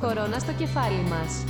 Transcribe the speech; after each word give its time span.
Κορώνα 0.00 0.38
στο 0.38 0.52
κεφάλι 0.52 1.02
μας. 1.08 1.44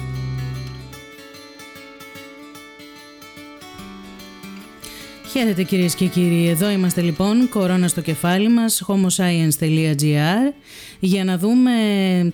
Χαίρετε 5.30 5.62
κυρίες 5.62 5.94
και 5.94 6.06
κύριοι, 6.06 6.48
εδώ 6.48 6.70
είμαστε 6.70 7.00
λοιπόν, 7.00 7.48
κορώνα 7.48 7.88
στο 7.88 8.00
κεφάλι 8.00 8.48
μας, 8.48 8.84
homoscience.gr 8.86 10.52
για 11.00 11.24
να 11.24 11.38
δούμε 11.38 11.72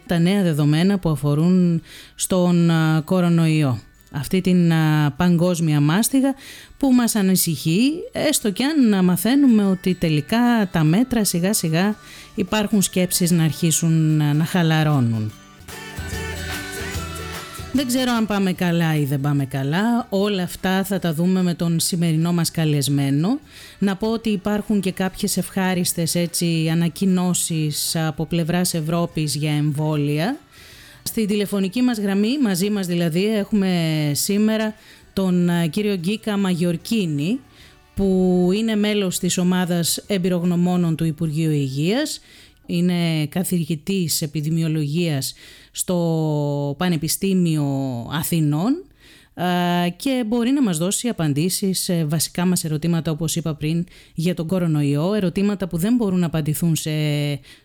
τα 0.06 0.18
νέα 0.18 0.42
δεδομένα 0.42 0.98
που 0.98 1.08
αφορούν 1.10 1.82
στον 2.14 2.70
κορονοϊό. 3.04 3.79
Αυτή 4.15 4.41
την 4.41 4.73
παγκόσμια 5.16 5.80
μάστιγα 5.80 6.34
που 6.79 6.93
μας 6.93 7.15
ανησυχεί, 7.15 7.91
έστω 8.12 8.51
και 8.51 8.65
αν 8.65 8.88
να 8.88 9.02
μαθαίνουμε 9.02 9.65
ότι 9.65 9.95
τελικά 9.95 10.69
τα 10.73 10.85
μέτρα 10.85 11.25
σιγά 11.25 11.52
σιγά 11.52 11.95
υπάρχουν 12.35 12.83
σκέψεις 12.83 13.30
να 13.30 13.45
αρχίσουν 13.45 14.16
να 14.37 14.45
χαλαρώνουν. 14.45 15.33
Δεν 17.75 17.87
ξέρω 17.87 18.12
αν 18.12 18.27
πάμε 18.27 18.52
καλά 18.52 18.97
ή 18.97 19.05
δεν 19.05 19.21
πάμε 19.21 19.45
καλά. 19.45 20.07
Όλα 20.09 20.43
αυτά 20.43 20.85
θα 20.85 20.99
τα 20.99 21.15
δούμε 21.15 21.43
με 21.43 21.55
τον 21.55 21.80
σημερινό 21.80 22.33
μας 22.33 22.51
καλεσμένο. 22.51 23.38
Να 23.79 23.97
πω 23.97 24.13
ότι 24.13 24.29
υπάρχουν 24.29 24.80
και 24.80 24.93
κάποιες 24.93 25.37
ευχάριστες 25.37 26.15
έτσι 26.15 26.69
ανακοινώσεις 26.73 27.97
από 27.97 28.27
πλευράς 28.27 28.74
Ευρώπης 28.74 29.35
για 29.35 29.52
εμβόλια. 29.52 30.37
Στη 31.02 31.27
τηλεφωνική 31.27 31.83
μας 31.83 31.98
γραμμή, 31.98 32.38
μαζί 32.38 32.70
μας 32.70 32.87
δηλαδή, 32.87 33.37
έχουμε 33.37 34.10
σήμερα 34.15 34.74
τον 35.13 35.51
κύριο 35.71 35.96
Γκίκα 35.96 36.37
Μαγιορκίνη, 36.37 37.40
που 37.95 38.49
είναι 38.54 38.76
μέλος 38.76 39.18
της 39.18 39.38
ομάδας 39.38 40.04
εμπειρογνωμόνων 40.07 40.96
του 40.96 41.04
Υπουργείου 41.04 41.51
Υγείας. 41.51 42.21
Είναι 42.66 43.26
καθηγητής 43.26 44.23
επιδημιολογίας 44.23 45.35
στο 45.73 46.74
Πανεπιστήμιο 46.79 47.66
Αθηνών 48.13 48.85
και 49.97 50.25
μπορεί 50.27 50.51
να 50.51 50.63
μας 50.63 50.79
δώσει 50.79 51.09
απαντήσεις 51.09 51.80
σε 51.80 52.05
βασικά 52.05 52.45
μας 52.45 52.65
ερωτήματα 52.65 53.11
όπως 53.11 53.37
είπα 53.37 53.55
πριν 53.55 53.87
για 54.15 54.35
τον 54.35 54.47
κορονοϊό, 54.47 55.15
ερωτήματα 55.15 55.69
που 55.69 55.77
δεν 55.77 55.95
μπορούν 55.95 56.19
να 56.19 56.27
απαντηθούν 56.27 56.77
σε, 56.77 56.91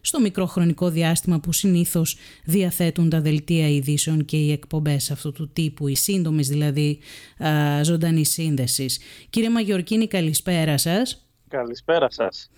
στο 0.01 0.19
μικρό 0.19 0.45
χρονικό 0.45 0.89
διάστημα 0.89 1.39
που 1.39 1.53
συνήθως 1.53 2.17
διαθέτουν 2.45 3.09
τα 3.09 3.21
δελτία 3.21 3.69
ειδήσεων 3.69 4.25
και 4.25 4.37
οι 4.37 4.51
εκπομπές 4.51 5.11
αυτού 5.11 5.31
του 5.31 5.49
τύπου, 5.53 5.87
οι 5.87 5.95
σύντομες 5.95 6.47
δηλαδή 6.47 6.99
ζωντανή 7.83 8.25
σύνδεσης. 8.25 8.99
Κύριε 9.29 9.49
Μαγιορκίνη 9.49 10.07
καλησπέρα 10.07 10.77
σας. 10.77 11.21
Καλησπέρα 11.49 12.09
σας. 12.09 12.49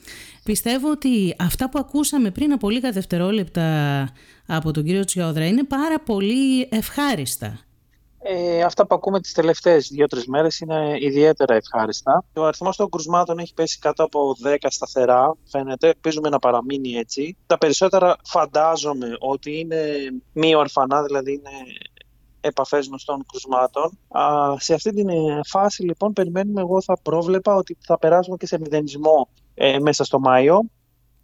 Πιστεύω 0.44 0.92
ότι 0.92 1.36
αυτά 1.40 1.70
που 1.70 1.80
ακούσαμε 1.80 2.32
πριν 2.32 2.52
από 2.52 2.70
λίγα 2.70 2.92
δευτερόλεπτα 2.92 4.10
από 4.46 4.72
τον 4.72 4.84
κύριο 4.84 5.04
Τσιόδρα 5.04 5.48
είναι 5.48 5.64
πάρα 5.64 6.00
πολύ 6.00 6.68
ευχάριστα. 6.72 7.60
Ε, 8.22 8.64
αυτά 8.64 8.88
που 8.88 8.96
ακούμε 8.96 9.20
τις 9.20 9.32
τελευταίες 9.32 9.88
δύο-τρεις 9.88 10.26
μέρες 10.28 10.60
είναι 10.60 10.98
ιδιαίτερα 11.00 11.56
ευχάριστα. 11.56 12.24
Ο 12.36 12.44
αριθμός 12.44 12.76
των 12.76 12.90
κρουσμάτων 12.90 13.40
έχει 13.40 13.54
πέσει 13.54 13.80
κάτω 13.80 14.04
από 14.04 14.36
10 14.44 14.56
σταθερά, 14.70 15.36
φαίνεται. 15.44 15.88
Ελπίζουμε 15.88 16.30
να 16.30 16.40
παραμείνει 16.40 16.92
έτσι. 16.94 17.38
Τα 17.46 17.58
περισσότερα 17.58 18.16
φαντάζομαι 18.24 19.08
ότι 19.20 19.60
είναι 19.60 19.84
μη 20.34 20.56
ορφανά, 20.56 21.04
δηλαδή 21.04 21.34
είναι 21.34 21.52
επαφές 22.42 22.88
γνωστών 22.88 23.26
κρουσμάτων. 23.28 23.98
Α, 24.08 24.56
σε 24.60 24.74
αυτή 24.74 24.94
την 24.94 25.10
ε, 25.10 25.40
φάση 25.46 25.84
λοιπόν 25.84 26.14
περιμένουμε, 26.14 26.62
εγώ 26.62 26.82
θα 26.82 26.98
πρόβλεπα 27.02 27.56
ότι 27.56 27.78
θα 27.80 27.98
περάσουμε 27.98 28.38
και 28.38 28.46
σε 28.46 28.60
μηδενισμό 28.60 29.30
ε, 29.54 29.80
μέσα 29.80 30.04
στο 30.04 30.20
Μάιο, 30.20 30.62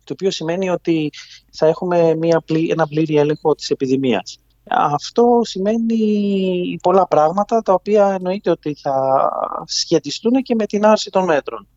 το 0.04 0.14
οποίο 0.14 0.32
σημαίνει 0.32 0.70
ότι 0.70 1.12
θα 1.52 1.68
έχουμε 1.68 2.16
μια 2.16 2.44
ένα 2.70 2.88
πλήρη 2.88 3.18
έλεγχο 3.18 3.56
της 3.56 3.70
επιδημίας. 3.70 4.40
Αυτό 4.70 5.42
σημαίνει 5.44 6.78
πολλά 6.82 7.08
πράγματα 7.08 7.62
τα 7.62 7.74
οποία 7.74 8.08
εννοείται 8.08 8.50
ότι 8.50 8.76
θα 8.82 9.30
σχετιστούν 9.66 10.34
και 10.42 10.56
με 10.56 10.66
την 10.66 10.86
άρση 10.86 11.10
των 11.10 11.24
μέτρων. 11.24 11.68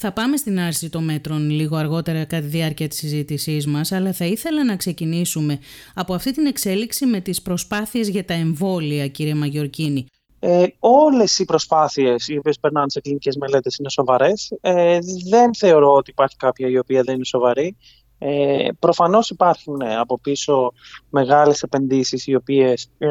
Θα 0.00 0.12
πάμε 0.12 0.36
στην 0.36 0.60
άρση 0.60 0.90
των 0.90 1.04
μέτρων 1.04 1.50
λίγο 1.50 1.76
αργότερα 1.76 2.18
κατά 2.24 2.42
τη 2.42 2.48
διάρκεια 2.48 2.88
της 2.88 2.98
συζήτησής 2.98 3.66
μας, 3.66 3.92
αλλά 3.92 4.12
θα 4.12 4.24
ήθελα 4.24 4.64
να 4.64 4.76
ξεκινήσουμε 4.76 5.58
από 5.94 6.14
αυτή 6.14 6.32
την 6.32 6.46
εξέλιξη 6.46 7.06
με 7.06 7.20
τις 7.20 7.42
προσπάθειες 7.42 8.08
για 8.08 8.24
τα 8.24 8.34
εμβόλια, 8.34 9.08
κύριε 9.08 9.34
Μαγιορκίνη. 9.34 10.06
Ε, 10.40 10.66
όλες 10.78 11.38
οι 11.38 11.44
προσπάθειες 11.44 12.28
οι 12.28 12.36
οποίες 12.36 12.58
περνάνε 12.60 12.90
σε 12.90 13.00
κλινικές 13.00 13.36
μελέτες 13.36 13.76
είναι 13.76 13.90
σοβαρές. 13.90 14.52
Ε, 14.60 14.98
δεν 15.30 15.54
θεωρώ 15.54 15.94
ότι 15.94 16.10
υπάρχει 16.10 16.36
κάποια 16.36 16.68
η 16.68 16.78
οποία 16.78 17.02
δεν 17.02 17.14
είναι 17.14 17.24
σοβαρή. 17.24 17.76
Ε, 18.18 18.68
προφανώς 18.78 19.30
υπάρχουν 19.30 19.82
από 19.82 20.18
πίσω 20.18 20.72
μεγάλες 21.10 21.62
επενδύσεις 21.62 22.26
οι 22.26 22.34
οποίες 22.34 22.90
ε, 22.98 23.08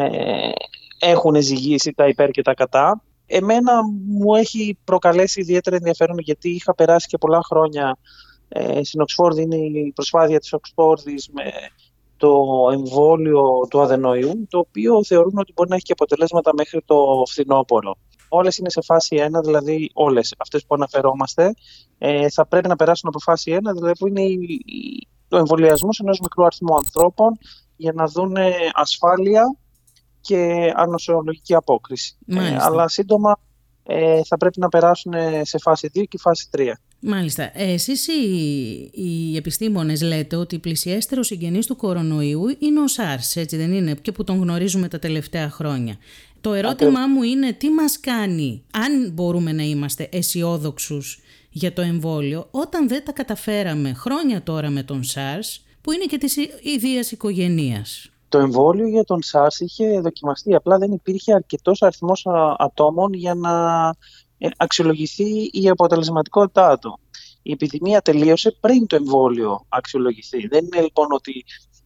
έχουν 0.99 1.41
ζυγίσει 1.41 1.93
τα 1.93 2.07
υπέρ 2.07 2.29
και 2.29 2.41
τα 2.41 2.53
κατά 2.53 3.01
εμένα 3.27 3.73
μου 4.07 4.35
έχει 4.35 4.77
προκαλέσει 4.83 5.39
ιδιαίτερα 5.39 5.75
ενδιαφέρον 5.75 6.17
γιατί 6.19 6.49
είχα 6.49 6.75
περάσει 6.75 7.07
και 7.07 7.17
πολλά 7.17 7.39
χρόνια 7.43 7.97
ε, 8.49 8.83
στην 8.83 9.01
Οξφόρδη, 9.01 9.41
είναι 9.41 9.55
η 9.55 9.91
προσπάθεια 9.95 10.39
της 10.39 10.53
Οξφόρδης 10.53 11.29
με 11.31 11.43
το 12.17 12.43
εμβόλιο 12.71 13.67
του 13.69 13.81
αδενοϊού, 13.81 14.47
το 14.49 14.57
οποίο 14.57 15.03
θεωρούν 15.03 15.37
ότι 15.37 15.53
μπορεί 15.55 15.69
να 15.69 15.75
έχει 15.75 15.83
και 15.83 15.91
αποτελέσματα 15.91 16.51
μέχρι 16.53 16.81
το 16.85 17.23
φθινόπωρο. 17.27 17.95
Όλες 18.29 18.57
είναι 18.57 18.69
σε 18.69 18.81
φάση 18.81 19.17
1, 19.37 19.43
δηλαδή 19.43 19.91
όλες 19.93 20.35
αυτές 20.37 20.65
που 20.65 20.75
αναφερόμαστε, 20.75 21.53
ε, 21.97 22.29
θα 22.29 22.45
πρέπει 22.45 22.67
να 22.67 22.75
περάσουν 22.75 23.09
από 23.09 23.19
φάση 23.19 23.57
1, 23.59 23.59
δηλαδή 23.75 23.97
που 23.97 24.07
είναι 24.07 24.21
η, 24.21 25.07
ο 25.29 25.37
εμβολιασμός 25.37 25.99
ενός 25.99 26.19
μικρού 26.19 26.45
αριθμού 26.45 26.75
ανθρώπων 26.75 27.37
για 27.75 27.91
να 27.95 28.05
δουν 28.05 28.35
ασφάλεια 28.73 29.43
και 30.21 30.71
ανοσολογική 30.75 31.55
απόκριση. 31.55 32.17
Ε, 32.27 32.57
αλλά 32.59 32.87
σύντομα 32.87 33.39
ε, 33.83 34.21
θα 34.23 34.37
πρέπει 34.37 34.59
να 34.59 34.69
περάσουν 34.69 35.13
σε 35.41 35.57
φάση 35.57 35.91
2 35.95 36.03
και 36.09 36.17
φάση 36.17 36.49
3. 36.57 36.59
Μάλιστα. 36.99 37.43
Ε, 37.53 37.73
εσείς 37.73 38.07
οι, 38.07 38.21
οι 38.93 39.35
επιστήμονες 39.35 40.01
λέτε 40.01 40.35
ότι 40.35 40.59
πλησιέστερο 40.59 41.23
συγγενής 41.23 41.65
του 41.65 41.75
κορονοϊού 41.75 42.55
είναι 42.59 42.79
ο 42.79 42.85
SARS, 42.97 43.41
έτσι 43.41 43.57
δεν 43.57 43.73
είναι, 43.73 43.93
και 43.93 44.11
που 44.11 44.23
τον 44.23 44.41
γνωρίζουμε 44.41 44.87
τα 44.87 44.99
τελευταία 44.99 45.49
χρόνια. 45.49 45.97
Το 46.41 46.53
ερώτημά 46.53 47.07
μου 47.07 47.23
είναι 47.23 47.53
τι 47.53 47.69
μας 47.69 47.99
κάνει, 47.99 48.63
αν 48.71 49.11
μπορούμε 49.11 49.51
να 49.51 49.63
είμαστε 49.63 50.09
αισιόδοξους 50.11 51.21
για 51.57 51.73
το 51.73 51.81
εμβόλιο, 51.81 52.47
όταν 52.51 52.87
δεν 52.87 53.05
τα 53.05 53.11
καταφέραμε 53.11 53.93
χρόνια 53.93 54.43
τώρα 54.43 54.69
με 54.69 54.83
τον 54.83 55.01
SARS, 55.03 55.61
που 55.81 55.91
είναι 55.91 56.05
και 56.05 56.17
της 56.17 56.35
ιδίας 56.61 57.11
οικογενείας. 57.11 58.09
Το 58.29 58.37
εμβόλιο 58.37 58.87
για 58.87 59.03
τον 59.03 59.19
SARS 59.31 59.59
είχε 59.59 59.99
δοκιμαστεί, 59.99 60.55
απλά 60.55 60.77
δεν 60.77 60.91
υπήρχε 60.91 61.33
αρκετός 61.33 61.81
αριθμός 61.81 62.25
ατόμων 62.57 63.13
για 63.13 63.33
να 63.33 63.87
ε, 64.37 64.47
αξιολογηθεί 64.57 65.49
η 65.51 65.69
αποτελεσματικότητά 65.69 66.79
του. 66.79 66.99
Η 67.41 67.51
επιδημία 67.51 68.01
τελείωσε 68.01 68.57
πριν 68.59 68.87
το 68.87 68.95
εμβόλιο 68.95 69.65
αξιολογηθεί. 69.69 70.47
Δεν 70.47 70.65
είναι 70.65 70.81
λοιπόν 70.81 71.07
ότι 71.11 71.45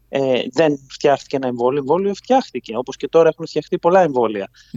ε, 0.09 0.41
δεν 0.51 0.79
φτιάχτηκε 0.89 1.35
ένα 1.35 1.47
εμβόλιο. 1.47 1.79
Εμβόλιο 1.79 2.13
φτιάχτηκε, 2.13 2.77
όπως 2.77 2.97
και 2.97 3.07
τώρα 3.07 3.27
έχουν 3.27 3.47
φτιαχτεί 3.47 3.79
πολλά 3.79 4.09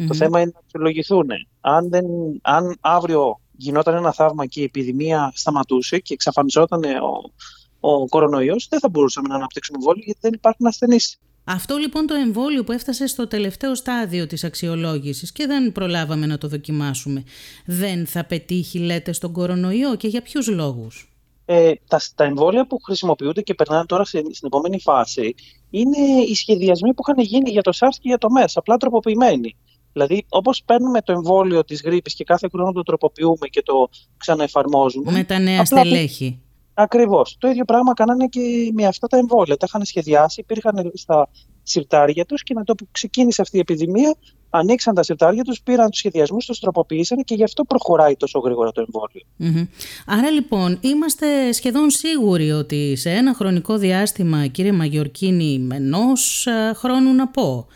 Το 0.09 0.15
θέμα 0.15 0.41
είναι 0.41 0.51
να 0.55 0.59
αξιολογηθούν. 0.59 1.27
Αν, 1.61 1.89
δεν, 1.89 2.05
αν 2.43 2.77
αύριο 2.81 3.41
γινόταν 3.57 3.95
ένα 3.95 4.13
θαύμα 4.13 4.47
και 4.47 4.61
η 4.61 4.65
επιδημία 4.65 5.33
σταματούσε 5.35 5.99
και 5.99 6.15
εξαφανιζόταν 6.15 6.83
ο, 6.85 7.33
ο 7.81 8.07
κορονοϊός, 8.07 8.67
δεν 8.69 8.81
θα 8.81 8.89
μπορούσαμε 8.89 9.29
να 9.29 9.35
αναπτύξουμε 9.35 9.79
εμβόλιο 9.81 10.03
γιατί 10.05 10.19
δεν 10.23 10.33
υπάρχουν 10.33 10.67
ασθενείς. 10.67 11.19
Αυτό 11.45 11.77
λοιπόν 11.77 12.07
το 12.07 12.15
εμβόλιο 12.15 12.65
που 12.65 12.73
έφτασε 12.73 13.07
στο 13.07 13.27
τελευταίο 13.27 13.75
στάδιο 13.75 14.27
της 14.27 14.45
αξιολόγησης 14.45 15.33
και 15.33 15.47
δεν 15.47 15.73
προλάβαμε 15.73 16.27
να 16.27 16.39
το 16.39 16.49
δοκιμάσουμε, 16.49 17.25
δεν 17.67 18.07
θα 18.07 18.25
πετύχει 18.25 18.79
λέτε 18.79 19.13
στον 19.13 19.33
κορονοϊό 19.33 19.97
και 19.97 20.09
για 20.09 20.23
ποιους 20.23 20.49
λόγους; 20.49 21.13
Ε, 21.45 21.73
τα, 21.89 22.01
τα 22.15 22.25
εμβόλια 22.25 22.67
που 22.67 22.79
χρησιμοποιούνται 22.83 23.43
και 23.43 23.55
περνάνε 23.55 23.87
τώρα 23.87 24.05
στην, 24.05 24.27
επόμενη 24.43 24.81
φάση 24.81 25.35
είναι 25.71 25.99
οι 26.29 26.35
σχεδιασμοί 26.35 26.95
που 26.95 27.03
είχαν 27.07 27.25
γίνει 27.25 27.51
για 27.51 27.63
το 27.63 27.71
SARS 27.75 27.95
και 28.01 28.09
για 28.09 28.19
το 28.19 28.29
MERS, 28.39 28.53
απλά 28.55 28.77
τροποποιημένοι. 28.77 29.57
Δηλαδή, 29.95 30.25
όπως 30.29 30.63
παίρνουμε 30.65 31.03
το 31.03 31.13
εμβόλιο 31.13 31.65
της 31.65 31.83
γρήπης 31.83 32.15
και 32.15 32.25
κάθε 32.25 32.49
χρόνο 32.49 32.73
το 32.73 32.83
τροποποιούμε 32.83 33.47
και 33.51 33.63
το 33.63 33.89
ξαναεφαρμόζουμε. 34.17 35.13
Με 35.13 35.25
τα 35.25 35.39
νέα 35.39 35.65
στελέχη. 35.65 36.39
Ακριβώς. 36.75 37.37
Το 37.39 37.49
ίδιο 37.49 37.65
πράγμα 37.65 37.95
κάνανε 37.95 38.27
και 38.27 38.41
με 38.73 38.87
αυτά 38.87 39.07
τα 39.07 39.17
εμβόλια. 39.17 39.57
Τα 39.57 39.67
είχαν 39.69 39.85
σχεδιάσει, 39.85 40.41
υπήρχαν 40.41 40.91
στα 40.95 41.29
συρτάρια 41.63 42.25
τους 42.25 42.43
και 42.43 42.55
με 42.55 42.65
το 42.65 42.75
που 42.75 42.89
ξεκίνησε 42.91 43.43
αυτή 43.43 43.57
η 43.57 43.61
επιδημία, 43.61 44.17
ανοίξαν 44.51 44.95
τα 44.95 45.03
συρτάρια 45.03 45.43
τους, 45.43 45.63
πήραν 45.63 45.91
τους 45.91 45.99
σχεδιασμούς, 45.99 46.47
τους 46.47 46.61
τροποποίησαν 46.61 47.25
και 47.25 47.35
γι' 47.35 47.45
αυτό 47.45 47.65
προχωράει 47.65 48.17
τόσο 48.17 48.39
γρήγορα 48.39 48.73
το 48.73 48.85
εμβολιο 48.87 49.69
Άρα 50.07 50.31
λοιπόν, 50.31 50.79
είμαστε 50.81 51.53
σχεδόν 51.53 51.91
σίγουροι 51.91 52.51
ότι 52.51 52.97
σε 52.97 53.11
ένα 53.11 53.35
χρονικό 53.35 53.77
διάστημα, 53.77 54.47
κύριε 54.47 54.73
Μαγιορκίνη, 54.73 55.69
ενός 55.73 56.47
χρόνου 56.75 57.13
να 57.15 57.29
πω, 57.29 57.67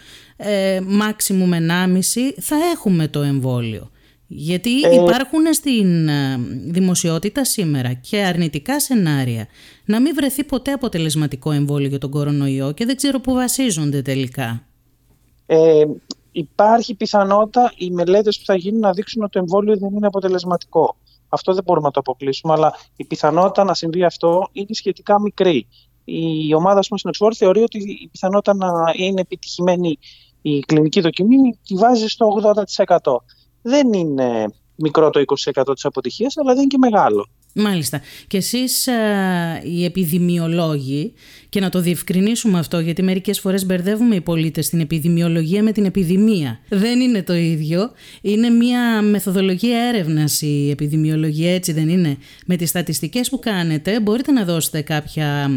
ε, 0.41 0.81
μάξιμου 0.87 1.49
1,5 1.53 1.59
θα 2.41 2.57
έχουμε 2.73 3.09
το 3.09 3.21
εμβόλιο. 3.21 3.91
Γιατί 4.27 4.81
ε... 4.81 4.95
υπάρχουν 4.95 5.55
στην 5.55 6.09
ε, 6.09 6.37
δημοσιότητα 6.65 7.45
σήμερα 7.45 7.93
και 7.93 8.19
αρνητικά 8.23 8.81
σενάρια 8.81 9.47
να 9.85 10.01
μην 10.01 10.15
βρεθεί 10.15 10.45
ποτέ 10.45 10.73
αποτελεσματικό 10.73 11.51
εμβόλιο 11.51 11.89
για 11.89 11.99
τον 11.99 12.11
κορονοϊό 12.11 12.73
και 12.73 12.85
δεν 12.85 12.97
ξέρω 12.97 13.21
πού 13.21 13.33
βασίζονται 13.33 14.03
τελικά. 14.03 14.63
Ε, 15.47 15.85
υπάρχει 16.33 16.95
πιθανότητα 16.95 17.73
οι 17.77 17.91
μελέτες 17.91 18.39
που 18.39 18.45
θα 18.45 18.55
γίνουν 18.55 18.81
να 18.81 18.93
δείξουν 18.93 19.23
ότι 19.23 19.33
το 19.33 19.39
εμβόλιο 19.39 19.77
δεν 19.77 19.95
είναι 19.95 20.07
αποτελεσματικό. 20.07 20.97
Αυτό 21.29 21.55
δεν 21.55 21.65
μπορούμε 21.65 21.87
να 21.87 21.93
το 21.93 22.01
αποκλείσουμε, 22.01 22.53
αλλά 22.53 22.75
η 22.97 23.05
πιθανότητα 23.05 23.65
να 23.65 23.75
συμβεί 23.75 24.05
αυτό 24.05 24.49
είναι 24.53 24.67
σχετικά 24.71 25.21
μικρή. 25.21 25.67
Η 26.05 26.55
ομάδα 26.55 26.83
στην 26.83 27.11
Oxford 27.13 27.33
θεωρεί 27.37 27.63
ότι 27.63 27.79
η 27.79 28.09
πιθανότητα 28.13 28.55
να 28.55 28.71
είναι 28.95 29.21
επιτυχημένη 29.21 29.99
η 30.43 30.61
κλινική 30.61 31.01
δοκιμή 31.01 31.59
τη 31.67 31.75
βάζει 31.75 32.07
στο 32.07 32.27
80%. 32.87 33.17
Δεν 33.63 33.93
είναι 33.93 34.47
μικρό 34.77 35.11
το 35.11 35.23
20% 35.55 35.75
της 35.75 35.85
αποτυχίας, 35.85 36.37
αλλά 36.37 36.53
δεν 36.53 36.59
είναι 36.59 36.67
και 36.67 36.79
μεγάλο. 36.79 37.29
Μάλιστα. 37.55 38.01
Και 38.27 38.37
εσείς 38.37 38.89
οι 39.63 39.85
επιδημιολόγοι, 39.85 41.13
και 41.49 41.61
να 41.61 41.69
το 41.69 41.81
διευκρινίσουμε 41.81 42.59
αυτό, 42.59 42.79
γιατί 42.79 43.03
μερικές 43.03 43.41
φορές 43.41 43.67
μπερδεύουμε 43.67 44.15
οι 44.15 44.21
πολίτες 44.21 44.69
την 44.69 44.81
επιδημιολογία 44.81 45.63
με 45.63 45.73
την 45.73 45.85
επιδημία. 45.85 46.59
Δεν 46.69 47.01
είναι 47.01 47.23
το 47.23 47.35
ίδιο. 47.35 47.91
Είναι 48.21 48.49
μια 48.49 49.03
μεθοδολογία 49.03 49.79
έρευνας 49.79 50.43
η 50.43 50.71
επιδημιολογία, 50.71 51.55
έτσι 51.55 51.73
δεν 51.73 51.89
είναι; 51.89 52.17
Με 52.47 52.57
τις 52.57 52.69
στατιστικές 52.69 53.29
που 53.29 53.39
κάνετε 53.39 54.01
μπορείτε 54.01 54.33
να 54.33 54.45
δώσετε 54.45 54.81
κάποια 54.81 55.51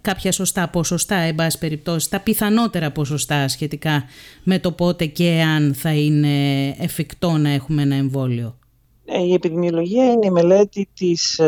κάποια 0.00 0.32
σωστά 0.32 0.68
ποσοστά, 0.68 1.16
εν 1.16 1.34
πάση 1.34 1.58
περιπτώσει, 1.58 2.10
τα 2.10 2.20
πιθανότερα 2.20 2.90
ποσοστά 2.90 3.48
σχετικά 3.48 4.04
με 4.42 4.58
το 4.58 4.72
πότε 4.72 5.06
και 5.06 5.42
αν 5.42 5.74
θα 5.74 5.94
είναι 5.94 6.68
εφικτό 6.78 7.30
να 7.30 7.50
έχουμε 7.50 7.82
ένα 7.82 7.94
εμβόλιο. 7.94 8.58
Ε, 9.04 9.22
η 9.22 9.32
επιδημιολογία 9.32 10.04
είναι 10.04 10.26
η 10.26 10.30
μελέτη 10.30 10.88
της, 10.94 11.40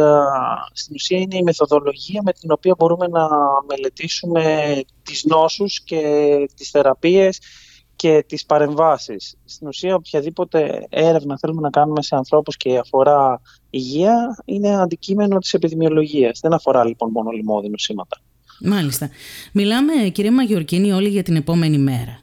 στην 0.73 0.95
ουσία 0.95 1.19
είναι 1.19 1.37
η 1.37 1.43
μεθοδολογία 1.43 2.21
με 2.25 2.33
την 2.33 2.51
οποία 2.51 2.75
μπορούμε 2.79 3.07
να 3.07 3.29
μελετήσουμε 3.69 4.75
τις 5.03 5.25
νόσους 5.25 5.81
και 5.85 6.01
τις 6.57 6.71
θεραπείες 6.71 7.39
και 7.97 8.25
τις 8.27 8.47
παρεμβάσεις. 8.47 9.37
Στην 9.45 9.69
ουσία 9.69 9.95
οποιαδήποτε 9.95 10.87
έρευνα 10.89 11.39
θέλουμε 11.39 11.61
να 11.61 11.71
κάνουμε 11.71 12.03
σε 12.03 12.17
ανθρώπους 12.17 12.57
και 12.57 12.79
αφορά 12.79 13.41
υγεία 13.71 14.43
είναι 14.45 14.77
αντικείμενο 14.77 15.39
της 15.39 15.55
επιδημιολογίας. 15.55 16.41
Δεν 16.43 16.53
αφορά 16.53 16.85
λοιπόν 16.85 17.11
μόνο 17.11 17.31
λοιμώδη 17.31 17.69
νοσήματα. 17.69 18.21
Μάλιστα. 18.61 19.11
Μιλάμε 19.53 19.93
κυρία 20.13 20.33
Μαγιορκίνη 20.33 20.93
όλοι 20.93 21.09
για 21.09 21.23
την 21.23 21.37
επόμενη 21.37 21.79
μέρα. 21.79 22.21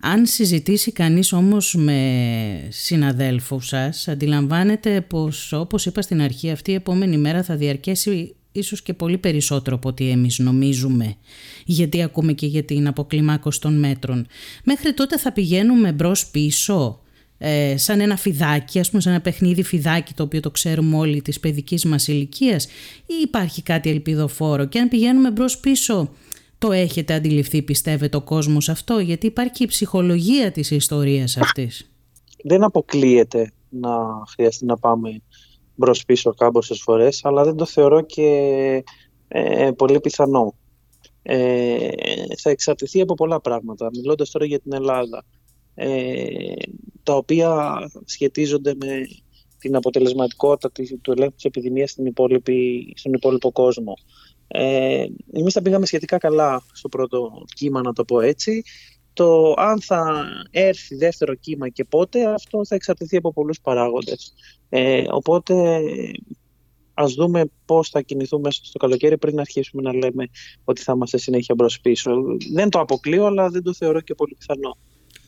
Αν 0.00 0.26
συζητήσει 0.26 0.92
κανείς 0.92 1.32
όμως 1.32 1.74
με 1.74 2.68
συναδέλφους 2.68 3.66
σας, 3.66 4.08
αντιλαμβάνεται 4.08 5.00
πως 5.00 5.52
όπως 5.52 5.86
είπα 5.86 6.02
στην 6.02 6.20
αρχή 6.20 6.50
αυτή 6.50 6.70
η 6.70 6.74
επόμενη 6.74 7.16
μέρα 7.16 7.42
θα 7.42 7.56
διαρκέσει 7.56 8.36
ίσως 8.54 8.82
και 8.82 8.94
πολύ 8.94 9.18
περισσότερο 9.18 9.76
από 9.76 9.88
ό,τι 9.88 10.10
εμείς 10.10 10.38
νομίζουμε, 10.38 11.16
γιατί 11.64 12.02
ακούμε 12.02 12.32
και 12.32 12.46
για 12.46 12.62
την 12.62 12.86
αποκλιμάκωση 12.86 13.60
των 13.60 13.78
μέτρων. 13.78 14.26
Μέχρι 14.64 14.94
τότε 14.94 15.18
θα 15.18 15.32
πηγαίνουμε 15.32 15.92
μπρος 15.92 16.26
πίσω, 16.26 17.00
ε, 17.38 17.76
σαν 17.76 18.00
ένα 18.00 18.16
φιδάκι, 18.16 18.78
ας 18.78 18.90
πούμε 18.90 19.02
σαν 19.02 19.12
ένα 19.12 19.20
παιχνίδι 19.20 19.62
φιδάκι 19.62 20.14
το 20.14 20.22
οποίο 20.22 20.40
το 20.40 20.50
ξέρουμε 20.50 20.96
όλοι 20.96 21.22
της 21.22 21.40
παιδικής 21.40 21.84
μας 21.84 22.08
ηλικίας, 22.08 22.64
ή 23.06 23.14
υπάρχει 23.22 23.62
κάτι 23.62 23.90
ελπιδοφόρο 23.90 24.64
και 24.64 24.78
αν 24.78 24.88
πηγαίνουμε 24.88 25.30
μπρος 25.30 25.58
πίσω 25.58 26.10
το 26.58 26.72
έχετε 26.72 27.14
αντιληφθεί 27.14 27.62
πιστεύετε 27.62 28.16
ο 28.16 28.20
κόσμος 28.20 28.68
αυτό 28.68 28.98
γιατί 28.98 29.26
υπάρχει 29.26 29.62
η 29.62 29.66
ψυχολογία 29.66 30.52
της 30.52 30.70
ιστορίας 30.70 31.36
αυτής. 31.36 31.90
Δεν 32.44 32.62
αποκλείεται 32.62 33.52
να 33.68 33.90
χρειαστεί 34.32 34.64
να 34.64 34.76
πάμε 34.76 35.20
μπρος 35.74 36.04
πίσω 36.04 36.34
κάμποσες 36.34 36.80
φορές, 36.80 37.24
αλλά 37.24 37.44
δεν 37.44 37.56
το 37.56 37.64
θεωρώ 37.64 38.00
και 38.00 38.84
ε, 39.28 39.70
πολύ 39.76 40.00
πιθανό. 40.00 40.54
Ε, 41.22 41.88
θα 42.38 42.50
εξαρτηθεί 42.50 43.00
από 43.00 43.14
πολλά 43.14 43.40
πράγματα. 43.40 43.90
Μιλώντας 43.96 44.30
τώρα 44.30 44.44
για 44.44 44.60
την 44.60 44.72
Ελλάδα, 44.72 45.24
ε, 45.74 46.54
τα 47.02 47.16
οποία 47.16 47.78
σχετίζονται 48.04 48.74
με 48.74 49.02
την 49.58 49.76
αποτελεσματικότητα 49.76 50.70
του 51.02 51.12
ελέγχου 51.12 51.34
της 51.34 51.44
επιδημίας 51.44 51.90
στην 51.90 52.12
στον 52.94 53.12
υπόλοιπο 53.12 53.52
κόσμο. 53.52 53.94
Ε, 54.46 55.06
εμείς 55.32 55.52
τα 55.52 55.62
πήγαμε 55.62 55.86
σχετικά 55.86 56.18
καλά 56.18 56.62
στο 56.72 56.88
πρώτο 56.88 57.32
κύμα, 57.54 57.80
να 57.80 57.92
το 57.92 58.04
πω 58.04 58.20
έτσι. 58.20 58.62
Το 59.12 59.54
αν 59.56 59.80
θα 59.80 60.26
έρθει 60.50 60.96
δεύτερο 60.96 61.34
κύμα 61.34 61.68
και 61.68 61.84
πότε, 61.84 62.32
αυτό 62.32 62.66
θα 62.66 62.74
εξαρτηθεί 62.74 63.16
από 63.16 63.32
πολλούς 63.32 63.60
παράγοντες. 63.60 64.34
Ε, 64.76 65.04
οπότε 65.10 65.80
ας 66.94 67.12
δούμε 67.12 67.44
πώς 67.64 67.88
θα 67.88 68.00
κινηθούμε 68.00 68.50
στο 68.50 68.78
καλοκαίρι 68.78 69.18
πριν 69.18 69.40
αρχίσουμε 69.40 69.82
να 69.82 69.94
λέμε 69.94 70.28
ότι 70.64 70.80
θα 70.80 70.92
είμαστε 70.96 71.18
συνέχεια 71.18 71.54
μπρος 71.54 71.80
πίσω. 71.80 72.10
Δεν 72.52 72.68
το 72.68 72.78
αποκλείω, 72.78 73.26
αλλά 73.26 73.48
δεν 73.48 73.62
το 73.62 73.74
θεωρώ 73.74 74.00
και 74.00 74.14
πολύ 74.14 74.36
πιθανό. 74.38 74.76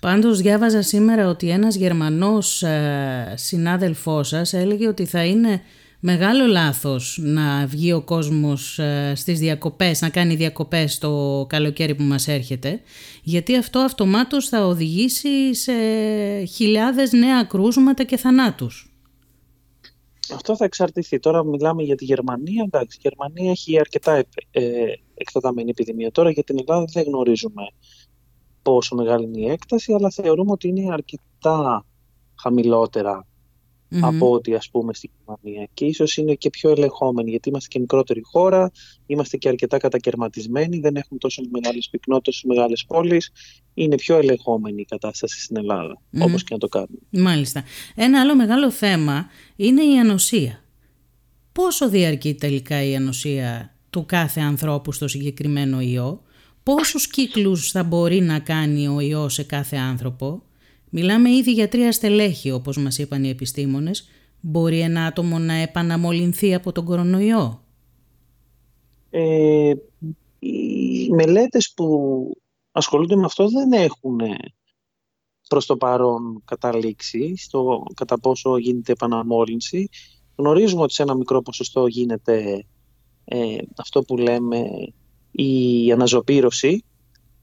Πάντως 0.00 0.40
διάβαζα 0.40 0.82
σήμερα 0.82 1.28
ότι 1.28 1.50
ένας 1.50 1.74
Γερμανός 1.74 2.62
ε, 2.62 3.34
συνάδελφός 3.36 4.28
σας 4.28 4.52
έλεγε 4.52 4.88
ότι 4.88 5.04
θα 5.04 5.24
είναι 5.24 5.60
μεγάλο 6.00 6.46
λάθος 6.46 7.18
να 7.22 7.66
βγει 7.66 7.92
ο 7.92 8.02
κόσμος 8.02 8.78
ε, 8.78 9.12
στις 9.16 9.38
διακοπές, 9.38 10.00
να 10.00 10.08
κάνει 10.08 10.34
διακοπές 10.34 10.98
το 10.98 11.46
καλοκαίρι 11.48 11.94
που 11.94 12.02
μας 12.02 12.28
έρχεται, 12.28 12.80
γιατί 13.22 13.56
αυτό 13.56 13.78
αυτομάτως 13.78 14.48
θα 14.48 14.66
οδηγήσει 14.66 15.54
σε 15.54 15.72
χιλιάδες 16.44 17.12
νέα 17.12 17.42
κρούσματα 17.42 18.04
και 18.04 18.16
θανάτους. 18.16 18.95
Αυτό 20.34 20.56
θα 20.56 20.64
εξαρτηθεί. 20.64 21.18
Τώρα 21.18 21.44
μιλάμε 21.44 21.82
για 21.82 21.96
τη 21.96 22.04
Γερμανία. 22.04 22.62
Εντάξει, 22.66 22.98
η 23.02 23.08
Γερμανία 23.08 23.50
έχει 23.50 23.78
αρκετά 23.78 24.24
ε, 24.50 24.92
εκτεταμένη 25.14 25.70
επιδημία. 25.70 26.10
Τώρα 26.10 26.30
για 26.30 26.42
την 26.42 26.58
Ελλάδα 26.58 26.84
δεν 26.92 27.04
γνωρίζουμε 27.04 27.62
πόσο 28.62 28.94
μεγάλη 28.94 29.24
είναι 29.24 29.40
η 29.40 29.50
έκταση, 29.50 29.92
αλλά 29.92 30.10
θεωρούμε 30.10 30.50
ότι 30.52 30.68
είναι 30.68 30.92
αρκετά 30.92 31.84
χαμηλότερα 32.42 33.26
από 34.00 34.32
ό,τι 34.32 34.54
ας 34.54 34.70
πούμε 34.70 34.94
στη 34.94 35.10
Γερμανία 35.16 35.68
και 35.74 35.84
ίσως 35.84 36.16
είναι 36.16 36.34
και 36.34 36.50
πιο 36.50 36.70
ελεγχόμενοι 36.70 37.30
γιατί 37.30 37.48
είμαστε 37.48 37.68
και 37.68 37.78
μικρότερη 37.78 38.20
χώρα, 38.24 38.70
είμαστε 39.06 39.36
και 39.36 39.48
αρκετά 39.48 39.78
κατακαιρματισμένοι, 39.78 40.78
δεν 40.78 40.96
έχουμε 40.96 41.18
τόσο 41.18 41.42
μεγάλες 41.50 41.88
πυκνότητες 41.90 42.34
στις 42.34 42.48
μεγάλες 42.48 42.84
πόλεις, 42.86 43.32
είναι 43.74 43.94
πιο 43.94 44.16
ελεγχόμενη 44.16 44.80
η 44.80 44.84
κατάσταση 44.84 45.40
στην 45.40 45.56
Ελλάδα, 45.56 46.00
mm 46.12 46.20
όπως 46.20 46.42
και 46.42 46.54
να 46.54 46.58
το 46.58 46.68
κάνουμε. 46.68 46.98
Μάλιστα. 47.10 47.64
Ένα 47.94 48.20
άλλο 48.20 48.36
μεγάλο 48.36 48.70
θέμα 48.70 49.26
είναι 49.56 49.82
η 49.82 49.98
ανοσία. 49.98 50.60
Πόσο 51.52 51.88
διαρκεί 51.88 52.34
τελικά 52.34 52.82
η 52.82 52.96
ανοσία 52.96 53.74
του 53.90 54.06
κάθε 54.06 54.40
ανθρώπου 54.40 54.92
στο 54.92 55.08
συγκεκριμένο 55.08 55.80
ιό, 55.80 56.22
πόσους 56.62 57.08
κύκλους 57.08 57.70
θα 57.70 57.84
μπορεί 57.84 58.20
να 58.20 58.38
κάνει 58.38 58.88
ο 58.88 59.00
ιός 59.00 59.34
σε 59.34 59.42
κάθε 59.42 59.76
άνθρωπο, 59.76 60.42
Μιλάμε 60.98 61.30
ήδη 61.30 61.52
για 61.52 61.68
τρία 61.68 61.92
στελέχη 61.92 62.50
όπως 62.50 62.76
μας 62.76 62.98
είπαν 62.98 63.24
οι 63.24 63.28
επιστήμονες. 63.28 64.08
Μπορεί 64.40 64.80
ένα 64.80 65.06
άτομο 65.06 65.38
να 65.38 65.54
επαναμολυνθεί 65.54 66.54
από 66.54 66.72
τον 66.72 66.84
κορονοϊό; 66.84 67.62
Ε, 69.10 69.72
οι 70.38 71.08
μελέτες 71.10 71.72
που 71.76 71.86
ασχολούνται 72.72 73.16
με 73.16 73.24
αυτό 73.24 73.48
δεν 73.48 73.72
έχουν 73.72 74.20
προς 75.48 75.66
το 75.66 75.76
παρόν 75.76 76.42
καταλήξει 76.44 77.34
στο 77.36 77.82
κατά 77.94 78.20
πόσο 78.20 78.56
γίνεται 78.56 78.92
επαναμόλυνση. 78.92 79.88
Γνωρίζουμε 80.36 80.82
ότι 80.82 80.92
σε 80.92 81.02
ένα 81.02 81.14
μικρό 81.14 81.42
ποσοστό 81.42 81.86
γίνεται 81.86 82.64
ε, 83.24 83.56
αυτό 83.76 84.02
που 84.02 84.16
λέμε 84.16 84.66
η 85.30 85.92
αναζωπήρωση 85.92 86.84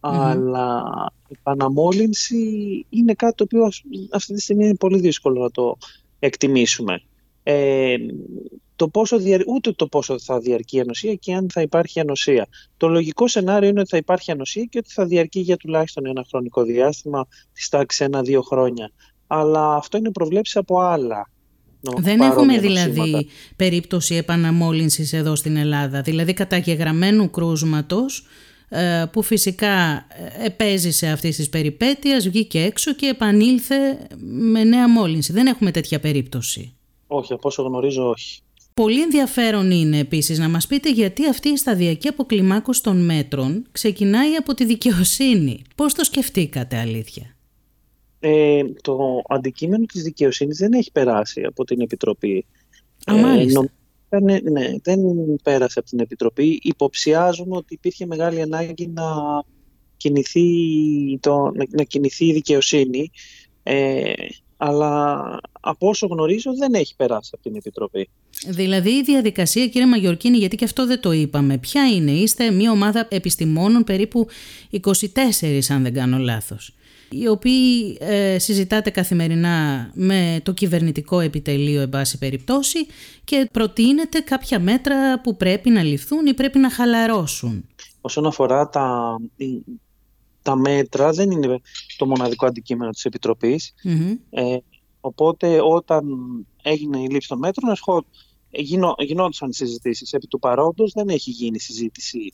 αλλά 0.04 0.84
η 1.28 1.36
παναμόλυνση 1.44 2.38
είναι 2.90 3.14
κάτι 3.14 3.36
το 3.36 3.44
οποίο 3.44 3.70
αυτή 4.12 4.34
τη 4.34 4.42
στιγμή 4.42 4.66
είναι 4.66 4.76
πολύ 4.76 5.00
δύσκολο 5.00 5.42
να 5.42 5.52
το 5.52 5.78
εκτιμήσουμε. 6.20 7.02
Ε, 7.44 7.96
το 8.76 8.88
πόσο 8.88 9.18
ούτε 9.48 9.72
το 9.72 9.88
πόσο 9.88 10.20
θα 10.20 10.40
διαρκεί 10.40 10.78
η 10.78 10.80
ανοσία 10.80 11.14
και 11.14 11.34
αν 11.34 11.48
θα 11.52 11.62
υπάρχει 11.62 12.00
ανοσία. 12.00 12.48
Το 12.78 12.88
λογικό 12.88 13.28
σενάριο 13.28 13.70
είναι 13.70 13.80
ότι 13.80 13.90
θα 13.90 13.98
υπάρχει 13.98 14.32
ανοσία 14.32 14.64
και 14.64 14.78
ότι 14.78 14.92
θα 14.92 15.06
διαρκεί 15.06 15.40
για 15.40 15.58
τουλάχιστον 15.58 16.06
ένα 16.06 16.26
χρονικό 16.30 16.64
διάστημα, 16.64 17.28
της 17.54 17.70
τάξης 17.70 18.00
ένα-δύο 18.00 18.42
χρόνια. 18.42 18.92
Αλλά 19.28 19.76
αυτό 19.76 19.98
είναι 19.98 20.12
προβλέψεις 20.12 20.56
από 20.56 20.80
άλλα 20.80 21.28
δεν 21.98 22.22
έχουμε 22.22 22.60
δηλαδή 22.60 23.28
περίπτωση 23.56 24.16
επαναμόλυνσης 24.16 25.14
εδώ 25.14 25.36
στην 25.36 25.56
Ελλάδα, 25.58 26.02
δηλαδή 26.02 26.34
καταγεγραμμένου 26.34 27.30
κρούσματος 27.30 28.20
ε, 28.20 28.26
που 29.12 29.22
φυσικά 29.22 30.08
ε, 30.40 30.46
επέζησε 30.46 31.08
αυτής 31.08 31.36
της 31.36 31.50
περιπέτειας, 31.50 32.28
βγήκε 32.30 32.62
έξω 32.62 32.94
και 32.94 33.06
επανήλθε 33.06 34.08
με 34.20 34.64
νέα 34.64 34.90
μόλυνση. 34.90 35.34
Δεν 35.34 35.48
έχουμε 35.48 35.72
τέτοια 35.72 36.00
περίπτωση. 36.00 36.74
Όχι, 37.08 37.34
από 37.34 37.48
όσο 37.48 37.64
γνωρίζω 37.64 38.10
όχι. 38.10 38.42
Πολύ 38.74 39.02
ενδιαφέρον 39.02 39.72
είναι 39.72 39.98
επίσης 39.98 40.40
να 40.40 40.50
μας 40.50 40.68
πείτε 40.68 40.92
γιατί 40.92 41.28
αυτή 41.28 41.50
η 41.50 41.58
σταδιακή 41.58 42.08
αποκλιμάκωση 42.08 42.84
των 42.84 43.06
μέτρων 43.06 43.66
ξεκινάει 43.72 44.36
από 44.36 44.54
τη 44.54 44.66
δικαιοσύνη. 44.66 45.62
Πώς 45.76 45.94
το 45.94 46.04
σκεφτήκατε 46.04 46.78
αλήθεια; 46.78 47.36
Ε, 48.20 48.64
το 48.82 49.22
αντικείμενο 49.28 49.86
της 49.86 50.04
δικαιοσύνης 50.04 50.58
δεν 50.58 50.74
έχει 50.74 50.92
περάσει 50.92 51.42
από 51.42 51.64
την 51.64 51.82
Επιτροπή. 51.82 52.46
Α, 53.06 53.18
ε, 53.18 53.46
Δεν, 53.46 53.72
ναι, 54.22 54.40
δεν 54.84 55.00
πέρασε 55.44 55.80
από 55.80 55.90
την 55.90 56.00
Επιτροπή. 56.00 56.60
Υποψιάζουμε 56.64 57.58
ότι 57.58 57.74
υπήρχε 57.74 58.06
μεγάλη 58.06 58.42
ανάγκη 58.42 58.88
να 58.88 59.04
κινηθεί, 59.98 60.48
το, 61.20 61.52
να, 61.72 61.84
κινηθεί 61.84 62.26
η 62.26 62.34
δικαιοσύνη. 62.34 63.12
Ε, 63.64 64.14
αλλά 64.58 65.40
από 65.60 65.88
όσο 65.90 66.08
γνωρίζω 66.08 66.56
δεν 66.56 66.74
έχει 66.74 66.96
περάσει 66.96 67.32
από 67.34 67.44
την 67.44 67.56
Επιτροπή. 67.56 68.10
Δηλαδή 68.48 68.90
η 68.90 69.04
διαδικασία 69.04 69.68
κύριε 69.68 69.88
Μαγιορκίνη, 69.88 70.38
γιατί 70.38 70.56
και 70.56 70.66
αυτό 70.66 70.86
δεν 70.86 71.00
το 71.00 71.12
είπαμε, 71.12 71.58
ποια 71.58 71.88
είναι, 71.88 72.12
είστε 72.12 72.52
μια 72.52 72.72
ομάδα 72.72 73.08
επιστημόνων 73.12 73.84
περίπου 73.84 74.28
24 74.72 74.80
αν 75.70 75.84
δεν 75.84 75.94
κάνω 75.94 76.18
λάθος 76.18 76.74
οι 77.22 77.28
οποίοι 77.28 77.98
ε, 78.00 78.40
συζητάτε 78.40 78.90
καθημερινά 78.90 79.90
με 79.94 80.40
το 80.44 80.52
κυβερνητικό 80.52 81.20
επιτελείο 81.20 81.82
εν 81.82 81.90
πάση 81.90 82.18
περιπτώσει 82.18 82.86
και 83.24 83.50
προτείνετε 83.52 84.20
κάποια 84.20 84.60
μέτρα 84.60 85.22
που 85.22 85.38
πρέπει 85.38 85.70
να 85.70 85.84
ληφθούν 85.84 86.26
ή 86.26 86.34
πρέπει 86.34 86.60
να 86.60 86.70
χαλαρώσουν; 86.70 87.66
Όσον 88.02 88.26
αφορά 88.26 88.70
τα, 88.70 89.18
τα 90.42 90.56
μέτρα 90.56 91.12
δεν 91.12 91.32
είναι 91.32 91.60
το 91.98 92.06
μοναδικό 92.06 92.46
αντικείμενο 92.46 92.92
της 92.92 93.06
επιτροπης 93.06 93.74
Ε, 94.30 94.58
οπότε 95.02 95.62
όταν 95.62 96.06
έγινε 96.62 97.00
η 97.00 97.08
λήψη 97.08 97.28
των 97.28 97.38
μέτρων 97.38 97.76
γινό, 98.50 98.96
γινόντουσαν 98.98 99.52
συζητήσεις. 99.52 100.14
Επί 100.14 100.28
του 100.28 100.40
παρόντος 100.40 100.92
δεν 100.92 101.10
έχει 101.10 101.30
γίνει 101.30 101.60
συζήτηση 101.60 102.34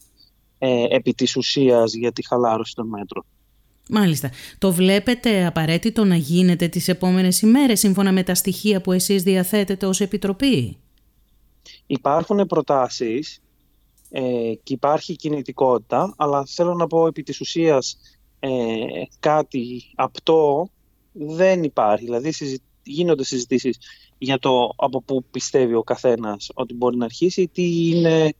ε, 0.57 0.85
επί 0.89 1.13
της 1.13 1.35
ουσίας 1.35 1.93
για 1.93 2.11
τη 2.11 2.27
χαλάρωση 2.27 2.75
των 2.75 2.87
μέτρων. 2.87 3.25
Μάλιστα. 3.91 4.31
Το 4.57 4.71
βλέπετε 4.71 5.45
απαραίτητο 5.45 6.05
να 6.05 6.15
γίνεται 6.15 6.67
τις 6.67 6.87
επόμενες 6.87 7.41
ημέρες 7.41 7.79
σύμφωνα 7.79 8.11
με 8.11 8.23
τα 8.23 8.35
στοιχεία 8.35 8.81
που 8.81 8.91
εσείς 8.91 9.23
διαθέτετε 9.23 9.85
ως 9.85 10.01
Επιτροπή; 10.01 10.77
Υπάρχουν 11.87 12.45
προτάσεις 12.45 13.41
ε, 14.09 14.21
και 14.63 14.73
υπάρχει 14.73 15.15
κινητικότητα, 15.15 16.13
αλλά 16.17 16.45
θέλω 16.45 16.73
να 16.73 16.87
πω 16.87 17.07
επί 17.07 17.23
της 17.23 17.39
ουσίας 17.39 17.97
ε, 18.39 18.49
κάτι 19.19 19.91
απτό 19.95 20.69
δεν 21.11 21.63
υπάρχει. 21.63 22.05
Δηλαδή 22.05 22.33
γίνονται 22.83 23.23
συζητήσεις 23.23 23.77
για 24.17 24.39
το 24.39 24.73
από 24.75 25.01
πού 25.01 25.23
πιστεύει 25.31 25.73
ο 25.73 25.83
καθένας 25.83 26.51
ότι 26.53 26.73
μπορεί 26.73 26.97
να 26.97 27.05
αρχίσει 27.05 27.41
ή 27.41 27.47
τι, 27.47 27.89
είναι, 27.89 28.33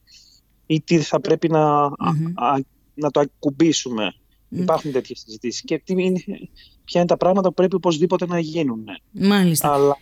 ή 0.66 0.82
τι 0.82 0.98
θα 0.98 1.20
πρέπει 1.20 1.50
να, 1.50 1.90
να 2.94 3.12
το 3.12 3.20
ακουμπήσουμε. 3.20 4.14
Υπάρχουν 4.50 4.92
τέτοιες 4.92 5.20
συζητήσεις. 5.20 5.62
Και 5.62 5.82
τι 5.86 5.94
είναι, 5.94 6.24
ποια 6.84 7.00
είναι 7.00 7.06
τα 7.06 7.18
πράγματα 7.18 7.48
που 7.48 7.54
πρέπει 7.54 7.76
οπωσδήποτε 7.76 8.26
να 8.26 8.40
γίνουν. 8.40 8.86
Μάλιστα. 9.12 9.74
Αλλά 9.74 9.98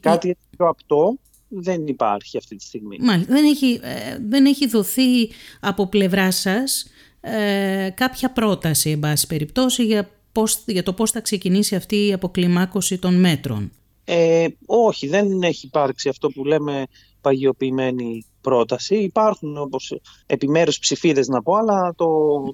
κάτι 0.00 0.36
πιο 0.56 0.68
απτό 0.68 1.18
δεν 1.48 1.86
υπάρχει 1.86 2.36
αυτή 2.36 2.56
τη 2.56 2.64
στιγμή. 2.64 2.96
Μάλιστα. 3.00 3.34
Δεν 3.34 3.44
έχει, 3.44 3.80
ε, 3.82 4.18
δεν 4.28 4.46
έχει 4.46 4.66
δοθεί 4.66 5.30
από 5.60 5.86
πλευρά 5.86 6.30
σας 6.30 6.90
ε, 7.20 7.90
κάποια 7.94 8.30
πρόταση, 8.30 8.90
εν 8.90 9.00
πάση 9.00 9.26
περιπτώσει, 9.26 9.84
για, 9.84 10.10
πώς, 10.32 10.62
για 10.66 10.82
το 10.82 10.92
πώς 10.92 11.10
θα 11.10 11.20
ξεκινήσει 11.20 11.76
αυτή 11.76 12.06
η 12.06 12.12
αποκλιμάκωση 12.12 12.98
των 12.98 13.20
μέτρων. 13.20 13.72
Ε, 14.04 14.46
όχι, 14.66 15.06
δεν 15.06 15.42
έχει 15.42 15.66
υπάρξει 15.66 16.08
αυτό 16.08 16.28
που 16.28 16.44
λέμε 16.44 16.86
παγιοποιημένη 17.26 18.24
πρόταση. 18.40 18.94
Υπάρχουν 18.94 19.56
όπως 19.56 20.00
επιμέρους 20.26 20.78
ψηφίδες 20.78 21.28
να 21.28 21.42
πω, 21.42 21.54
αλλά 21.54 21.94
το 21.96 22.06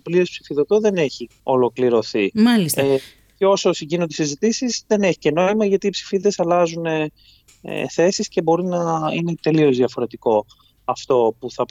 πλήρες 0.02 0.30
ψηφιδωτό 0.30 0.78
δεν 0.80 0.96
έχει 0.96 1.28
ολοκληρωθεί. 1.42 2.30
Μάλιστα. 2.34 2.82
Ε, 2.82 2.98
και 3.38 3.46
όσο 3.46 3.70
γίνονται 3.72 4.12
οι 4.12 4.14
συζητήσεις 4.14 4.84
δεν 4.86 5.02
έχει 5.02 5.18
και 5.18 5.30
νόημα 5.30 5.64
γιατί 5.64 5.86
οι 5.86 5.90
ψηφίδες 5.90 6.40
αλλάζουν 6.40 6.86
ε, 6.86 7.10
θέσεις 7.90 8.28
και 8.28 8.42
μπορεί 8.42 8.64
να 8.64 9.00
είναι 9.12 9.34
τελείως 9.42 9.76
διαφορετικό 9.76 10.46
αυτό 10.84 11.36
που 11.38 11.50
θα, 11.50 11.64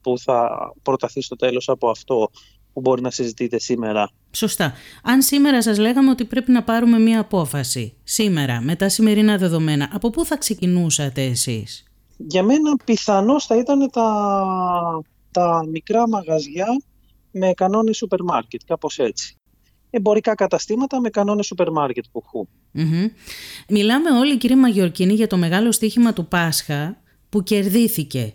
που 0.00 0.18
θα 0.18 0.48
προταθεί 0.82 1.20
στο 1.22 1.36
τέλος 1.36 1.68
από 1.68 1.90
αυτό 1.90 2.30
που 2.72 2.80
μπορεί 2.80 3.02
να 3.02 3.10
συζητείτε 3.10 3.58
σήμερα. 3.58 4.10
Σωστά. 4.30 4.72
Αν 5.02 5.22
σήμερα 5.22 5.62
σας 5.62 5.78
λέγαμε 5.78 6.10
ότι 6.10 6.24
πρέπει 6.24 6.50
να 6.50 6.62
πάρουμε 6.62 6.98
μία 6.98 7.20
απόφαση, 7.20 7.96
σήμερα, 8.04 8.60
με 8.60 8.76
τα 8.76 8.88
σημερινά 8.88 9.36
δεδομένα, 9.36 9.90
από 9.92 10.10
πού 10.10 10.24
θα 10.24 10.36
ξεκινούσατε 10.36 11.22
εσείς; 11.22 11.87
Για 12.20 12.42
μένα 12.42 12.76
πιθανώς 12.84 13.46
θα 13.46 13.56
ήταν 13.56 13.90
τα, 13.90 15.02
τα 15.30 15.64
μικρά 15.70 16.08
μαγαζιά 16.08 16.66
με 17.30 17.52
κανόνες 17.52 17.96
σούπερ 17.96 18.22
μάρκετ, 18.22 18.60
κάπως 18.66 18.98
έτσι. 18.98 19.36
Εμπορικά 19.90 20.34
καταστήματα 20.34 21.00
με 21.00 21.10
κανόνες 21.10 21.46
σούπερ 21.46 21.70
μάρκετ 21.70 22.04
που 22.12 22.22
εχουν 22.24 22.48
Μιλάμε 23.68 24.10
όλοι 24.10 24.36
κύριε 24.36 24.56
Μαγιορκίνη 24.56 25.14
για 25.14 25.26
το 25.26 25.36
μεγάλο 25.36 25.72
στοίχημα 25.72 26.12
του 26.12 26.28
Πάσχα 26.28 27.02
που 27.28 27.42
κερδίθηκε. 27.42 28.34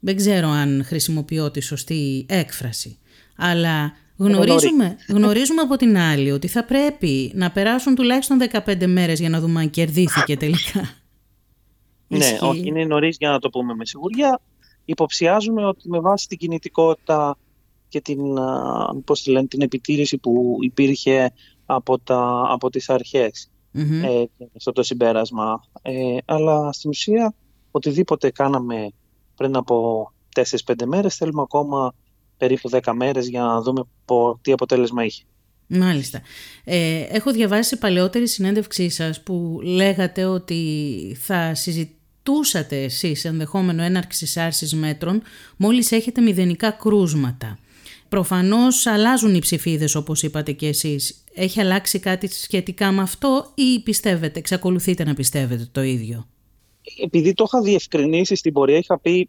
Δεν 0.00 0.16
ξέρω 0.16 0.48
αν 0.48 0.84
χρησιμοποιώ 0.84 1.50
τη 1.50 1.60
σωστή 1.60 2.26
έκφραση. 2.28 2.98
Αλλά 3.36 3.92
γνωρίζουμε, 4.16 4.96
γνωρίζουμε 5.16 5.60
από 5.60 5.76
την 5.76 5.96
άλλη 5.96 6.30
ότι 6.30 6.48
θα 6.48 6.64
πρέπει 6.64 7.32
να 7.34 7.50
περάσουν 7.50 7.94
τουλάχιστον 7.94 8.38
15 8.66 8.86
μέρες 8.86 9.20
για 9.20 9.28
να 9.28 9.40
δούμε 9.40 9.60
αν 9.60 9.70
κερδίθηκε 9.70 10.36
τελικά. 10.36 10.99
Ναι, 12.18 12.38
όχι, 12.40 12.66
είναι 12.66 12.84
νωρίς 12.84 13.16
για 13.18 13.30
να 13.30 13.38
το 13.38 13.50
πούμε 13.50 13.74
με 13.74 13.84
σιγουριά. 13.86 14.40
Υποψιάζουμε 14.84 15.66
ότι 15.66 15.88
με 15.88 16.00
βάση 16.00 16.28
την 16.28 16.38
κινητικότητα 16.38 17.38
και 17.88 18.00
την, 18.00 18.18
πώς 19.04 19.26
λένε, 19.26 19.46
την 19.46 19.62
επιτήρηση 19.62 20.18
που 20.18 20.56
υπήρχε 20.60 21.32
από, 21.66 21.98
τα, 21.98 22.44
από 22.48 22.70
τις 22.70 22.88
αρχες 22.90 23.50
ε, 23.72 24.24
στο 24.56 24.72
το 24.72 24.82
συμπέρασμα. 24.82 25.62
Ε, 25.82 26.16
αλλά 26.24 26.72
στην 26.72 26.90
ουσία 26.90 27.34
οτιδήποτε 27.70 28.30
κάναμε 28.30 28.90
πριν 29.36 29.56
από 29.56 30.06
4-5 30.34 30.74
μέρες 30.86 31.16
θέλουμε 31.16 31.42
ακόμα 31.42 31.94
περίπου 32.36 32.70
10 32.70 32.92
μέρες 32.94 33.28
για 33.28 33.42
να 33.42 33.62
δούμε 33.62 33.82
τι 34.40 34.52
αποτέλεσμα 34.52 35.04
είχε. 35.04 35.22
Μάλιστα. 35.66 36.20
Ε, 36.64 37.00
έχω 37.00 37.32
διαβάσει 37.32 37.78
παλαιότερη 37.78 38.28
συνέντευξή 38.28 38.88
σας 38.88 39.22
που 39.22 39.60
λέγατε 39.62 40.24
ότι 40.24 41.16
θα 41.20 41.54
συζητήσετε 41.54 41.94
τούσατε 42.22 42.82
εσείς 42.82 43.24
ενδεχόμενο 43.24 43.82
έναρξη 43.82 44.40
άρσης 44.40 44.74
μέτρων 44.74 45.22
μόλις 45.56 45.92
έχετε 45.92 46.20
μηδενικά 46.20 46.70
κρούσματα. 46.70 47.58
Προφανώς 48.08 48.86
αλλάζουν 48.86 49.34
οι 49.34 49.38
ψηφίδες 49.38 49.94
όπως 49.94 50.22
είπατε 50.22 50.52
και 50.52 50.66
εσείς. 50.66 51.24
Έχει 51.34 51.60
αλλάξει 51.60 51.98
κάτι 51.98 52.28
σχετικά 52.28 52.92
με 52.92 53.02
αυτό 53.02 53.52
ή 53.54 53.80
πιστεύετε, 53.80 54.38
εξακολουθείτε 54.38 55.04
να 55.04 55.14
πιστεύετε 55.14 55.68
το 55.72 55.82
ίδιο; 55.82 56.26
Επειδή 57.02 57.34
το 57.34 57.44
είχα 57.46 57.62
διευκρινίσει 57.62 58.34
στην 58.34 58.52
πορεία 58.52 58.78
είχα 58.78 58.98
πει 58.98 59.28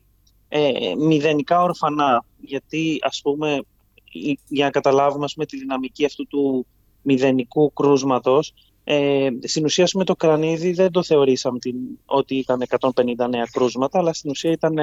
ε, 0.49 0.95
μηδενικά 0.97 1.61
ορφανά 1.61 2.25
γιατί 2.39 2.97
ας 3.01 3.21
πούμε 3.23 3.61
για 4.47 4.65
να 4.65 4.71
καταλάβουμε 4.71 5.25
πούμε, 5.33 5.45
τη 5.45 5.57
δυναμική 5.57 6.05
αυτού 6.05 6.27
του 6.27 6.65
μηδενικού 7.01 7.73
κρούσματος 7.73 8.53
ε, 8.83 9.29
στην 9.41 9.65
ουσία 9.65 9.87
με 9.93 10.03
το 10.03 10.15
κρανίδι 10.15 10.71
δεν 10.71 10.91
το 10.91 11.03
θεωρήσαμε 11.03 11.59
την, 11.59 11.75
ότι 12.05 12.35
ήταν 12.35 12.63
150 12.79 12.89
νέα 13.29 13.47
κρούσματα, 13.51 13.99
αλλά 13.99 14.13
στην 14.13 14.29
ουσία 14.29 14.51
ήταν 14.51 14.75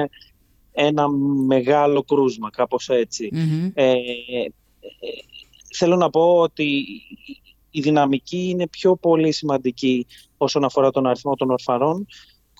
ένα 0.71 1.07
μεγάλο 1.45 2.03
κρούσμα, 2.03 2.49
κάπως 2.49 2.89
ε, 2.89 3.07
ε, 3.73 3.95
θέλω 5.75 5.95
να 5.95 6.09
πω 6.09 6.37
ότι 6.37 6.85
η 7.71 7.81
δυναμική 7.81 8.49
είναι 8.49 8.67
πιο 8.67 8.95
πολύ 8.95 9.31
σημαντική 9.31 10.05
όσον 10.37 10.63
αφορά 10.63 10.91
τον 10.91 11.07
αριθμό 11.07 11.35
των 11.35 11.49
ορφανών 11.49 12.07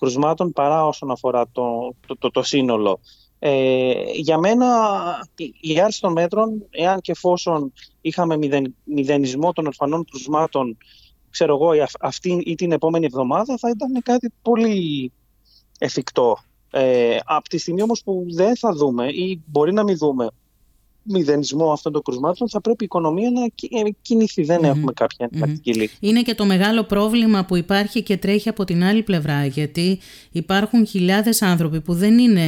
κρουσμάτων 0.00 0.52
παρά 0.52 0.86
όσον 0.86 1.10
αφορά 1.10 1.48
το, 1.52 1.94
το, 2.18 2.30
το, 2.30 2.42
σύνολο. 2.42 3.00
Ε, 3.38 3.92
για 4.14 4.38
μένα 4.38 4.66
η 5.60 5.80
άρση 5.80 6.00
των 6.00 6.12
μέτρων, 6.12 6.66
εάν 6.70 7.00
και 7.00 7.12
εφόσον 7.12 7.72
είχαμε 8.00 8.36
μηδεν, 8.36 8.74
μηδενισμό 8.84 9.52
των 9.52 9.66
ορφανών 9.66 10.04
κρουσμάτων 10.04 10.76
ξέρω 11.30 11.54
εγώ, 11.54 11.86
αυτή 12.00 12.42
ή 12.46 12.54
την 12.54 12.72
επόμενη 12.72 13.04
εβδομάδα 13.04 13.56
θα 13.58 13.68
ήταν 13.70 14.02
κάτι 14.02 14.32
πολύ 14.42 15.12
εφικτό. 15.78 16.38
Ε, 16.70 17.16
από 17.24 17.48
τη 17.48 17.58
στιγμή 17.58 17.82
όμως 17.82 18.02
που 18.02 18.26
δεν 18.28 18.56
θα 18.56 18.72
δούμε 18.72 19.08
ή 19.08 19.40
μπορεί 19.46 19.72
να 19.72 19.82
μην 19.82 19.96
δούμε 19.96 20.28
μηδενισμό 21.02 21.72
αυτών 21.72 21.92
των 21.92 22.02
κρουσμάτων, 22.02 22.48
θα 22.48 22.60
πρέπει 22.60 22.82
η 22.82 22.84
οικονομία 22.84 23.30
να 23.30 23.44
ε, 23.44 23.90
κινηθεί. 24.02 24.42
Δεν 24.42 24.64
έχουμε 24.64 24.92
κάποια 24.92 25.28
εναλλακτική 25.30 25.74
λύση. 25.74 25.96
Είναι 26.00 26.22
και 26.22 26.34
το 26.34 26.44
μεγάλο 26.44 26.84
πρόβλημα 26.84 27.44
που 27.44 27.56
υπάρχει 27.56 28.02
και 28.02 28.16
τρέχει 28.16 28.48
από 28.48 28.64
την 28.64 28.82
άλλη 28.82 29.02
πλευρά, 29.02 29.46
γιατί 29.46 29.98
υπάρχουν 30.30 30.86
χιλιάδες 30.86 31.42
άνθρωποι 31.42 31.80
που 31.80 31.94
δεν 31.94 32.18
είναι 32.18 32.46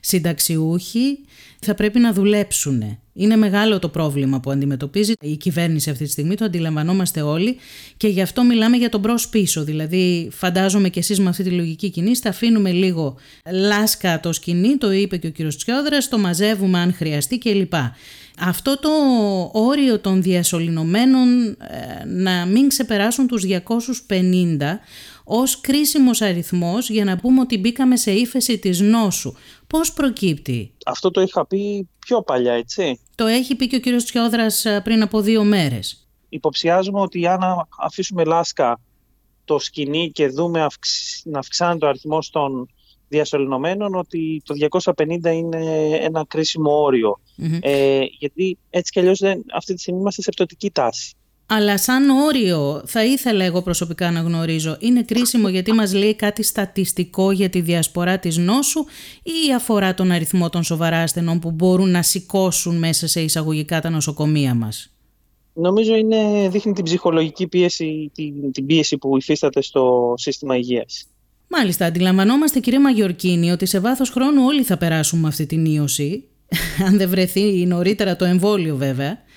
συνταξιούχοι, 0.00 1.18
θα 1.60 1.74
πρέπει 1.74 1.98
να 1.98 2.12
δουλέψουν. 2.12 2.98
Είναι 3.12 3.36
μεγάλο 3.36 3.78
το 3.78 3.88
πρόβλημα 3.88 4.40
που 4.40 4.50
αντιμετωπίζει 4.50 5.12
η 5.20 5.36
κυβέρνηση 5.36 5.90
αυτή 5.90 6.04
τη 6.04 6.10
στιγμή, 6.10 6.34
το 6.34 6.44
αντιλαμβανόμαστε 6.44 7.22
όλοι 7.22 7.56
και 7.96 8.08
γι' 8.08 8.20
αυτό 8.20 8.44
μιλάμε 8.44 8.76
για 8.76 8.88
τον 8.88 9.00
μπρος 9.00 9.28
πίσω. 9.28 9.64
Δηλαδή 9.64 10.28
φαντάζομαι 10.32 10.88
και 10.88 10.98
εσείς 10.98 11.20
με 11.20 11.28
αυτή 11.28 11.42
τη 11.42 11.50
λογική 11.50 11.90
κινήση 11.90 12.20
θα 12.20 12.28
αφήνουμε 12.28 12.70
λίγο 12.70 13.16
λάσκα 13.52 14.20
το 14.20 14.32
σκηνή, 14.32 14.76
το 14.76 14.92
είπε 14.92 15.16
και 15.16 15.26
ο 15.26 15.30
κύριος 15.30 15.56
Τσιόδρας, 15.56 16.08
το 16.08 16.18
μαζεύουμε 16.18 16.78
αν 16.78 16.94
χρειαστεί 16.94 17.38
κλπ. 17.38 17.74
Αυτό 18.38 18.78
το 18.78 18.90
όριο 19.52 19.98
των 19.98 20.22
διασωληνωμένων 20.22 21.48
ε, 21.48 21.56
να 22.06 22.46
μην 22.46 22.68
ξεπεράσουν 22.68 23.26
τους 23.26 23.44
250 23.46 23.56
ως 25.24 25.60
κρίσιμος 25.60 26.22
αριθμός 26.22 26.90
για 26.90 27.04
να 27.04 27.16
πούμε 27.16 27.40
ότι 27.40 27.58
μπήκαμε 27.58 27.96
σε 27.96 28.10
ύφεση 28.10 28.58
της 28.58 28.80
νόσου. 28.80 29.32
Πώς 29.70 29.92
προκύπτει; 29.92 30.72
Αυτό 30.86 31.10
το 31.10 31.20
είχα 31.20 31.46
πει 31.46 31.88
πιο 31.98 32.22
παλιά, 32.22 32.52
έτσι. 32.52 33.00
Το 33.14 33.26
έχει 33.26 33.54
πει 33.54 33.66
και 33.66 33.76
ο 33.76 33.80
κύριος 33.80 34.04
Τσιόδρας 34.04 34.64
ε, 34.64 34.80
πριν 34.80 35.02
από 35.02 35.20
δύο 35.20 35.44
μέρες. 35.44 36.08
Υποψιάζουμε 36.28 37.00
ότι 37.00 37.26
αν 37.26 37.40
αφήσουμε 37.78 38.24
λάσκα 38.24 38.80
το 39.44 39.58
σκηνή 39.58 40.10
και 40.10 40.28
δούμε 40.28 40.66
να 41.24 41.38
αυξάνεται 41.38 41.86
ο 41.86 41.88
αριθμός 41.88 42.30
των 42.30 42.68
διασωληνωμένων 43.08 43.94
ότι 43.94 44.42
το 44.44 44.54
250 44.96 45.24
είναι 45.24 45.86
ένα 46.00 46.24
κρίσιμο 46.28 46.88
Ε, 47.60 48.00
γιατί 48.18 48.58
έτσι 48.70 48.92
κι 48.92 48.98
αλλιώς 48.98 49.20
αυτή 49.54 49.74
τη 49.74 49.80
στιγμή 49.80 50.00
είμαστε 50.00 50.22
σε 50.22 50.30
πτωτική 50.30 50.70
τάση. 50.70 51.14
Αλλά 51.52 51.78
σαν 51.78 52.10
όριο 52.10 52.82
θα 52.86 53.04
ήθελα 53.04 53.44
εγώ 53.44 53.62
προσωπικά 53.62 54.10
να 54.10 54.20
γνωρίζω, 54.20 54.76
είναι 54.80 55.02
κρίσιμο 55.02 55.48
γιατί 55.48 55.72
μας 55.72 55.94
λέει 55.94 56.14
κάτι 56.14 56.42
στατιστικό 56.42 57.30
για 57.30 57.48
τη 57.48 57.60
διασπορά 57.60 58.18
της 58.18 58.36
νόσου 58.36 58.84
ή 59.22 59.54
αφορά 59.54 59.94
τον 59.94 60.10
αριθμό 60.10 60.50
των 60.50 60.62
σοβαρά 60.62 60.98
ασθενών 61.02 61.38
που 61.38 61.50
μπορούν 61.50 61.90
να 61.90 62.02
σηκώσουν 62.02 62.78
μέσα 62.78 63.06
σε 63.06 63.20
εισαγωγικά 63.20 63.80
τα 63.80 63.90
νοσοκομεία 63.90 64.54
μας; 64.54 64.94
Νομίζω 65.52 65.94
είναι, 65.94 66.48
δείχνει 66.48 66.72
την 66.72 66.84
ψυχολογική 66.84 67.46
πίεση, 67.46 68.10
την, 68.14 68.52
την 68.52 68.66
πίεση 68.66 68.98
που 68.98 69.16
υφίσταται 69.16 69.62
στο 69.62 70.14
σύστημα 70.16 70.56
υγείας. 70.56 71.06
Μάλιστα, 71.48 71.86
αντιλαμβανόμαστε 71.86 72.60
κύριε 72.60 72.80
Μαγιορκίνη 72.80 73.50
ότι 73.50 73.66
σε 73.66 73.80
βάθος 73.80 74.10
χρόνου 74.10 74.44
όλοι 74.44 74.62
θα 74.62 74.76
περάσουμε 74.76 75.28
αυτή 75.28 75.46
την 75.46 75.64
ίωση, 75.64 76.24
αν 76.86 76.96
δεν 76.96 77.08
βρεθεί 77.08 77.66
νωρίτερα 77.66 78.16
το 78.16 78.24
εμβόλιο 78.24 78.76
βέβαια. 78.76 79.28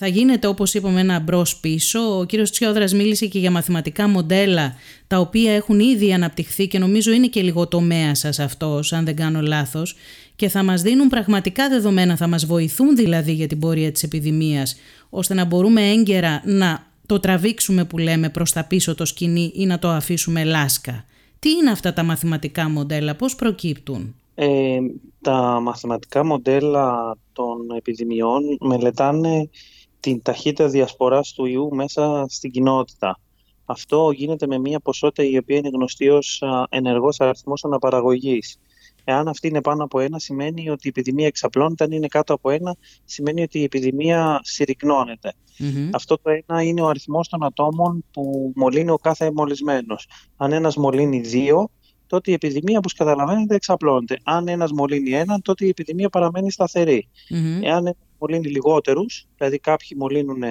Θα 0.00 0.06
γίνεται 0.06 0.46
όπως 0.46 0.74
είπαμε 0.74 1.00
ένα 1.00 1.20
μπρος 1.20 1.56
πίσω. 1.56 2.18
Ο 2.18 2.24
κύριος 2.24 2.50
Τσιόδρας 2.50 2.92
μίλησε 2.92 3.26
και 3.26 3.38
για 3.38 3.50
μαθηματικά 3.50 4.08
μοντέλα 4.08 4.74
τα 5.06 5.18
οποία 5.18 5.52
έχουν 5.52 5.80
ήδη 5.80 6.12
αναπτυχθεί 6.12 6.66
και 6.66 6.78
νομίζω 6.78 7.12
είναι 7.12 7.26
και 7.26 7.42
λίγο 7.42 7.68
τομέα 7.68 8.14
σας 8.14 8.38
αυτός 8.38 8.92
αν 8.92 9.04
δεν 9.04 9.16
κάνω 9.16 9.40
λάθος 9.40 9.96
και 10.36 10.48
θα 10.48 10.62
μας 10.62 10.82
δίνουν 10.82 11.08
πραγματικά 11.08 11.68
δεδομένα, 11.68 12.16
θα 12.16 12.26
μας 12.26 12.46
βοηθούν 12.46 12.96
δηλαδή 12.96 13.32
για 13.32 13.46
την 13.46 13.58
πορεία 13.58 13.92
της 13.92 14.02
επιδημίας 14.02 14.76
ώστε 15.10 15.34
να 15.34 15.44
μπορούμε 15.44 15.90
έγκαιρα 15.90 16.42
να 16.44 16.86
το 17.06 17.20
τραβήξουμε 17.20 17.84
που 17.84 17.98
λέμε 17.98 18.28
προς 18.28 18.52
τα 18.52 18.64
πίσω 18.64 18.94
το 18.94 19.04
σκηνή 19.04 19.52
ή 19.54 19.66
να 19.66 19.78
το 19.78 19.88
αφήσουμε 19.88 20.44
λάσκα. 20.44 21.04
Τι 21.38 21.50
είναι 21.50 21.70
αυτά 21.70 21.92
τα 21.92 22.02
μαθηματικά 22.02 22.68
μοντέλα, 22.70 23.14
πώς 23.14 23.34
προκύπτουν; 23.34 24.14
Ε, 24.34 24.78
τα 25.20 25.60
μαθηματικά 25.62 26.24
μοντέλα 26.24 27.16
των 27.32 27.76
επιδημιών 27.76 28.42
μελετάνε 28.60 29.48
την 30.00 30.22
ταχύτητα 30.22 30.68
διασποράς 30.68 31.32
του 31.32 31.44
ιού 31.44 31.74
μέσα 31.74 32.24
στην 32.28 32.50
κοινότητα. 32.50 33.20
Αυτό 33.64 34.10
γίνεται 34.10 34.46
με 34.46 34.58
μια 34.58 34.80
ποσότητα 34.80 35.24
η 35.24 35.36
οποία 35.36 35.56
είναι 35.56 35.68
γνωστή 35.68 36.08
ως 36.08 36.42
ενεργός 36.68 37.20
αριθμός 37.20 37.64
αναπαραγωγής. 37.64 38.58
Εάν 39.04 39.28
αυτή 39.28 39.48
είναι 39.48 39.60
πάνω 39.60 39.84
από 39.84 40.00
ένα, 40.00 40.18
σημαίνει 40.18 40.70
ότι 40.70 40.86
η 40.86 40.88
επιδημία 40.96 41.26
εξαπλώνεται. 41.26 41.84
Αν 41.84 41.90
είναι 41.90 42.06
κάτω 42.06 42.34
από 42.34 42.50
ένα, 42.50 42.76
σημαίνει 43.04 43.42
ότι 43.42 43.58
η 43.58 43.62
επιδημία 43.62 44.40
Αυτό 45.92 46.18
το 46.18 46.30
ένα 46.46 46.62
είναι 46.62 46.80
ο 46.80 46.88
αριθμός 46.88 47.28
των 47.28 47.44
ατόμων 47.44 48.04
που 48.12 48.52
μολύνει 48.54 48.90
ο 48.90 48.96
κάθε 48.96 49.30
μολυσμένος. 49.34 50.08
Αν 50.36 50.52
ένας 50.52 50.76
μολύνει 50.76 51.20
δύο, 51.20 51.70
τότε 52.06 52.30
η 52.30 52.34
επιδημία, 52.34 52.78
όπως 52.78 52.92
καταλαβαίνετε, 52.92 53.54
εξαπλώνεται. 53.54 54.18
Αν 54.24 54.48
ένας 54.48 54.72
μολύνει 54.72 55.10
έναν, 55.10 55.42
τότε 55.42 55.64
η 55.64 55.68
επιδημία 55.68 56.08
παραμένει 56.08 56.50
Εάν 57.62 57.96
μολύνει 58.18 58.48
λιγότερους, 58.48 59.26
δηλαδή 59.36 59.58
κάποιοι 59.58 59.88
μολύνουν 60.00 60.42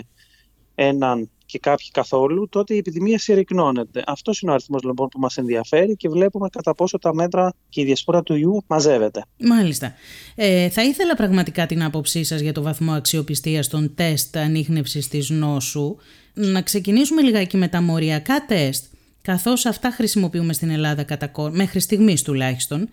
έναν 0.76 1.30
και 1.48 1.60
κάποιοι 1.60 1.88
καθόλου, 1.92 2.50
τότε 2.50 2.74
η 2.74 2.78
επιδημία 2.78 3.20
συρρυκνώνεται. 3.20 4.04
Αυτός 4.06 4.42
είναι 4.42 4.52
ο 4.52 4.54
αριθμός 4.54 4.84
λοιπόν 4.84 5.08
που 5.08 5.20
μας 5.20 5.38
ενδιαφέρει 5.38 5.96
και 5.96 6.10
βλέπουμε 6.10 6.50
κατά 6.50 6.76
πόσο 6.76 6.98
τα 6.98 7.14
μέτρα 7.14 7.54
και 7.70 7.82
η 7.82 7.84
διασπορά 7.84 8.24
του 8.24 8.36
ιού 8.36 8.64
μαζεύεται. 8.68 9.24
Μάλιστα. 9.40 9.94
Ε, 10.36 10.70
θα 10.70 10.84
ήθελα 10.84 11.16
πραγματικά 11.16 11.66
την 11.66 11.84
άποψή 11.84 12.24
σας 12.24 12.42
για 12.42 12.54
το 12.54 12.62
βαθμό 12.62 12.92
αξιοπιστίας 12.92 13.68
των 13.68 13.96
τεστ 13.96 14.38
ανείχνευσης 14.38 15.08
της 15.08 15.30
νόσου. 15.30 15.96
Να 16.34 16.62
ξεκινήσουμε 16.62 17.22
λιγάκι 17.22 17.58
με 17.58 17.68
τα 17.68 17.82
μοριακά 17.82 18.46
τεστ, 18.46 18.86
καθώς 19.22 19.66
αυτά 19.66 19.92
χρησιμοποιούμε 19.92 20.54
στην 20.54 20.70
Ελλάδα 20.70 21.04
κατά 21.04 21.32
μέχρι 21.52 21.80
στιγμής 21.80 22.22
τουλάχιστον 22.22 22.90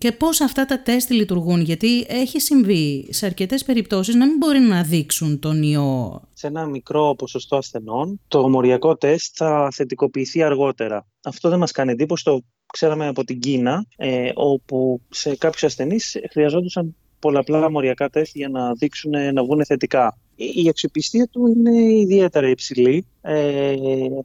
και 0.00 0.12
πώς 0.12 0.40
αυτά 0.40 0.64
τα 0.64 0.82
τεστ 0.82 1.10
λειτουργούν, 1.10 1.60
γιατί 1.60 2.06
έχει 2.08 2.40
συμβεί 2.40 3.08
σε 3.10 3.26
αρκετές 3.26 3.64
περιπτώσεις 3.64 4.14
να 4.14 4.26
μην 4.26 4.36
μπορεί 4.36 4.58
να 4.58 4.82
δείξουν 4.82 5.38
τον 5.38 5.62
ιό. 5.62 6.22
Σε 6.32 6.46
ένα 6.46 6.66
μικρό 6.66 7.14
ποσοστό 7.18 7.56
ασθενών, 7.56 8.20
το 8.28 8.48
μοριακό 8.48 8.96
τεστ 8.96 9.32
θα 9.36 9.68
θετικοποιηθεί 9.72 10.42
αργότερα. 10.42 11.06
Αυτό 11.24 11.48
δεν 11.48 11.58
μας 11.58 11.72
κάνει 11.72 11.92
εντύπωση, 11.92 12.24
το 12.24 12.40
ξέραμε 12.72 13.06
από 13.06 13.24
την 13.24 13.40
Κίνα, 13.40 13.86
ε, 13.96 14.30
όπου 14.34 15.00
σε 15.08 15.36
κάποιους 15.36 15.64
ασθενείς 15.64 16.16
χρειαζόντουσαν 16.30 16.96
πολλαπλά 17.18 17.70
μοριακά 17.70 18.08
τεστ 18.08 18.36
για 18.36 18.48
να 18.48 18.72
δείξουν 18.72 19.10
να 19.32 19.44
βγουν 19.44 19.64
θετικά 19.64 20.18
η 20.40 20.68
αξιοπιστία 20.68 21.26
του 21.26 21.46
είναι 21.46 21.82
ιδιαίτερα 21.82 22.48
υψηλή. 22.48 23.06
Ε, 23.22 23.74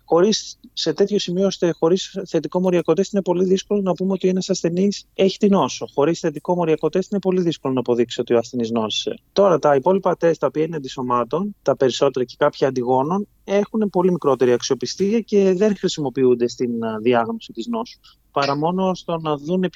χωρίς, 0.06 0.60
σε 0.74 0.94
τέτοιο 0.94 1.20
σημείο, 1.20 1.48
χωρίς 1.80 2.20
θετικό 2.28 2.60
μοριακό 2.60 2.94
τεστ, 2.94 3.14
είναι 3.14 3.22
πολύ 3.22 3.44
δύσκολο 3.44 3.82
να 3.82 3.94
πούμε 3.94 4.12
ότι 4.14 4.28
ένας 4.28 4.50
ασθενής 4.50 5.06
έχει 5.14 5.38
την 5.38 5.50
νόσο. 5.52 5.88
Χωρίς 5.94 6.20
θετικό 6.20 6.56
μοριακό 6.56 6.90
τεστ, 6.90 7.12
είναι 7.12 7.20
πολύ 7.20 7.42
δύσκολο 7.42 7.74
να 7.74 7.80
αποδείξει 7.80 8.22
ότι 8.22 8.34
ο 8.34 8.38
ασθενής 8.38 8.72
νόσησε. 8.72 9.20
Τώρα, 9.34 9.60
τα 9.60 9.76
υπόλοιπα 9.76 10.18
τεστ, 10.18 10.40
τα 10.40 10.48
οποία 10.48 10.64
είναι 10.64 10.76
αντισωμάτων, 10.76 11.56
τα 11.62 11.76
περισσότερα 11.76 12.26
και 12.26 12.36
κάποια 12.38 12.68
αντιγόνων, 12.68 13.28
έχουν 13.44 13.90
πολύ 13.90 14.12
μικρότερη 14.12 14.52
αξιοπιστία 14.52 15.20
και 15.20 15.54
δεν 15.54 15.78
χρησιμοποιούνται 15.78 16.48
στην 16.48 16.72
διάγνωση 17.02 17.52
της 17.52 17.68
νόσου. 17.68 18.00
Παρά 18.32 18.56
μόνο 18.58 18.94
στο 18.94 19.18
να 19.18 19.38
δουν 19.38 19.70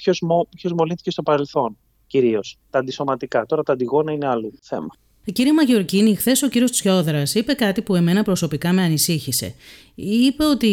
ποιος 0.55 0.73
μολύνθηκε 0.75 1.11
στο 1.11 1.23
παρελθόν 1.23 1.77
κυρίως. 2.07 2.57
Τα 2.69 2.79
αντισωματικά. 2.79 3.45
Τώρα 3.45 3.63
τα 3.63 3.73
αντιγόνα 3.73 4.11
είναι 4.11 4.27
άλλο 4.27 4.51
θέμα. 4.61 4.89
Κύριε 5.33 5.53
Μαγιορκίνη, 5.53 6.15
χθες 6.15 6.41
ο 6.41 6.47
κύριος 6.47 6.71
Τσιόδρας 6.71 7.35
είπε 7.35 7.53
κάτι 7.53 7.81
που 7.81 7.95
εμένα 7.95 8.23
προσωπικά 8.23 8.73
με 8.73 8.81
ανησύχησε. 8.81 9.53
Είπε 9.95 10.43
ότι 10.45 10.67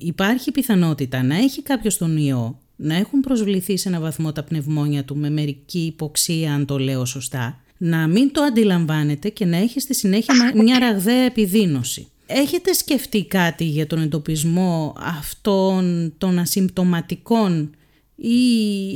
υπάρχει 0.00 0.50
πιθανότητα 0.50 1.22
να 1.22 1.36
έχει 1.36 1.62
κάποιος 1.62 1.96
τον 1.96 2.16
ιό, 2.16 2.58
να 2.76 2.94
έχουν 2.94 3.20
προσβληθεί 3.20 3.76
σε 3.76 3.88
ένα 3.88 4.00
βαθμό 4.00 4.32
τα 4.32 4.42
πνευμόνια 4.42 5.04
του 5.04 5.16
με 5.16 5.30
μερική 5.30 5.78
υποξία, 5.78 6.54
αν 6.54 6.66
το 6.66 6.78
λέω 6.78 7.04
σωστά, 7.04 7.60
να 7.78 8.06
μην 8.06 8.32
το 8.32 8.42
αντιλαμβάνεται 8.42 9.28
και 9.28 9.44
να 9.44 9.56
έχει 9.56 9.80
στη 9.80 9.94
συνέχεια 9.94 10.34
μια 10.54 10.78
ραγδαία 10.78 11.22
επιδείνωση. 11.22 12.08
Έχετε 12.26 12.72
σκεφτεί 12.72 13.24
κάτι 13.24 13.64
για 13.64 13.86
τον 13.86 14.02
εντοπισμό 14.02 14.92
αυτών 14.98 16.14
των 16.18 16.38
ασυμπτωματικών 16.38 17.70
ή 18.16 18.36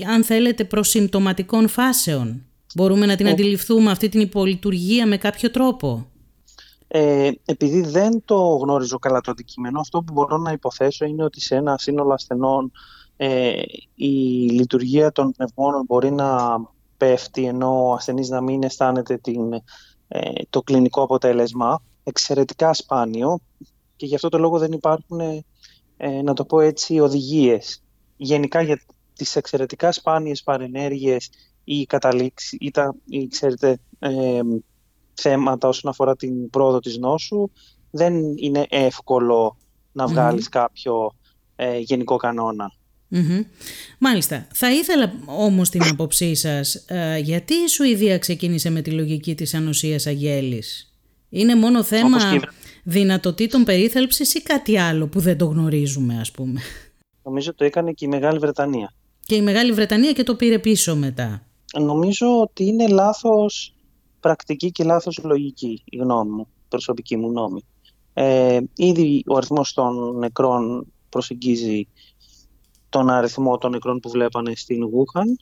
αν 0.08 0.24
θέλετε 0.24 0.64
προσυμπτωματικών 0.64 1.68
φάσεων; 1.68 2.42
Μπορούμε 2.74 3.06
να 3.06 3.16
την 3.16 3.26
ε, 3.26 3.30
αντιληφθούμε 3.30 3.90
αυτή 3.90 4.08
την 4.08 4.20
υπολειτουργία 4.20 5.06
με 5.06 5.16
κάποιο 5.16 5.50
τρόπο; 5.50 6.06
Ε, 6.88 7.30
επειδή 7.44 7.80
δεν 7.80 8.22
το 8.24 8.56
γνώριζω 8.56 8.98
καλά 8.98 9.20
το 9.20 9.30
αντικείμενο, 9.30 9.80
αυτό 9.80 10.02
που 10.02 10.12
μπορώ 10.12 10.36
να 10.36 10.52
υποθέσω 10.52 11.04
είναι 11.04 11.24
ότι 11.24 11.40
σε 11.40 11.54
ένα 11.54 11.78
σύνολο 11.78 12.12
ασθενών 12.12 12.72
ε, 13.20 13.62
η 13.94 14.08
λειτουργία 14.50 15.12
των 15.12 15.32
πνευμόνων 15.32 15.84
μπορεί 15.84 16.10
να 16.10 16.60
πέφτει 16.96 17.44
ενώ 17.44 17.88
ο 17.88 17.92
ασθενής 17.92 18.28
να 18.28 18.40
μην 18.40 18.62
αισθάνεται 18.62 19.16
την, 19.16 19.52
ε, 20.08 20.30
το 20.50 20.62
κλινικό 20.62 21.02
αποτέλεσμα. 21.02 21.82
Εξαιρετικά 22.04 22.74
σπάνιο 22.74 23.40
και 23.96 24.06
γι' 24.06 24.14
αυτό 24.14 24.28
το 24.28 24.38
λόγο 24.38 24.58
δεν 24.58 24.72
υπάρχουν, 24.72 25.20
ε, 25.96 26.22
να 26.22 26.34
το 26.34 26.44
πω 26.44 26.60
έτσι, 26.60 27.00
οδηγίες. 27.00 27.82
Γενικά 28.16 28.62
για 28.62 28.80
τις 29.14 29.36
εξαιρετικά 29.36 29.92
σπάνιες 29.92 30.42
παρενέργειες 30.42 31.30
ή 31.68 31.86
καταλήξει 31.86 32.56
ή 32.60 32.70
τα 32.70 32.94
ή, 33.04 33.26
ξέρετε, 33.28 33.78
ε, 33.98 34.40
θέματα 35.14 35.68
όσον 35.68 35.90
αφορά 35.90 36.16
την 36.16 36.50
πρόοδο 36.50 36.78
της 36.78 36.98
νόσου 36.98 37.50
δεν 37.90 38.14
είναι 38.36 38.66
εύκολο 38.68 39.56
να 39.92 40.06
βγαλεις 40.06 40.48
κάποιο 40.48 41.14
ε, 41.56 41.78
γενικό 41.78 42.16
Μάλιστα. 43.98 44.46
Θα 44.52 44.72
ήθελα 44.72 45.12
όμως 45.26 45.70
την 45.70 45.82
άποψή 45.82 46.34
σας 46.34 46.74
ε, 46.74 47.18
γιατί 47.18 47.54
η 47.54 47.68
Σουηδία 47.68 48.18
ξεκίνησε 48.18 48.70
με 48.70 48.80
τη 48.80 48.90
λογική 48.90 49.34
της 49.34 49.54
ανοσίας 49.54 50.06
αγέλης; 50.06 50.94
Είναι 51.28 51.56
μόνο 51.56 51.82
θέμα 51.82 52.18
δυνατοτήτων 52.84 53.64
περίθαλψης 53.64 54.34
ή 54.34 54.42
κάτι 54.42 54.78
άλλο 54.78 55.06
που 55.06 55.20
δεν 55.20 55.38
το 55.38 55.44
γνωρίζουμε 55.44 56.18
ας 56.20 56.30
πούμε; 56.30 56.60
Νομίζω 57.22 57.54
το 57.54 57.64
έκανε 57.64 57.92
και 57.92 58.04
η 58.04 58.08
Μεγάλη 58.08 58.38
Βρετανία. 58.38 58.92
Και 59.26 59.34
η 59.34 59.42
Μεγάλη 59.42 59.72
Βρετανία 59.72 60.12
και 60.12 60.22
το 60.22 60.34
πήρε 60.34 60.58
πίσω 60.58 60.96
μετά. 60.96 61.47
Νομίζω 61.76 62.40
ότι 62.40 62.64
είναι 62.64 62.88
λάθος 62.88 63.74
πρακτική 64.20 64.70
και 64.70 64.84
λάθος 64.84 65.20
λογική 65.24 65.82
η 65.84 65.96
γνώμη 65.96 66.30
μου, 66.30 66.46
προσωπική 66.68 67.16
μου 67.16 67.28
γνώμη. 67.28 67.60
Ε, 68.12 68.60
ήδη 68.76 69.24
ο 69.26 69.36
αριθμός 69.36 69.72
των 69.72 70.18
νεκρών 70.18 70.86
προσεγγίζει 71.08 71.88
τον 72.88 73.10
αριθμό 73.10 73.58
των 73.58 73.70
νεκρών 73.70 74.00
που 74.00 74.10
βλέπανε 74.10 74.52
στην 74.54 74.84
Γούχαν. 74.84 75.38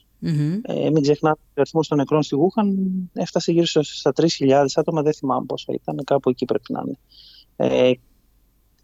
Ε, 0.61 0.89
μην 0.89 1.01
ξεχνάτε 1.01 1.39
ότι 1.43 1.59
ο 1.59 1.61
αριθμός 1.61 1.87
των 1.87 1.97
νεκρών 1.97 2.23
στη 2.23 2.35
Γούχαν 2.35 2.77
έφτασε 3.13 3.51
γύρω 3.51 3.65
στα 3.65 4.13
3.000 4.15 4.65
άτομα. 4.75 5.01
Δεν 5.01 5.13
θυμάμαι 5.13 5.45
πόσα 5.45 5.73
ήταν, 5.73 6.03
κάπου 6.03 6.29
εκεί 6.29 6.45
πρέπει 6.45 6.73
να 6.73 6.83
είναι. 6.85 6.97
Ε, 7.55 7.91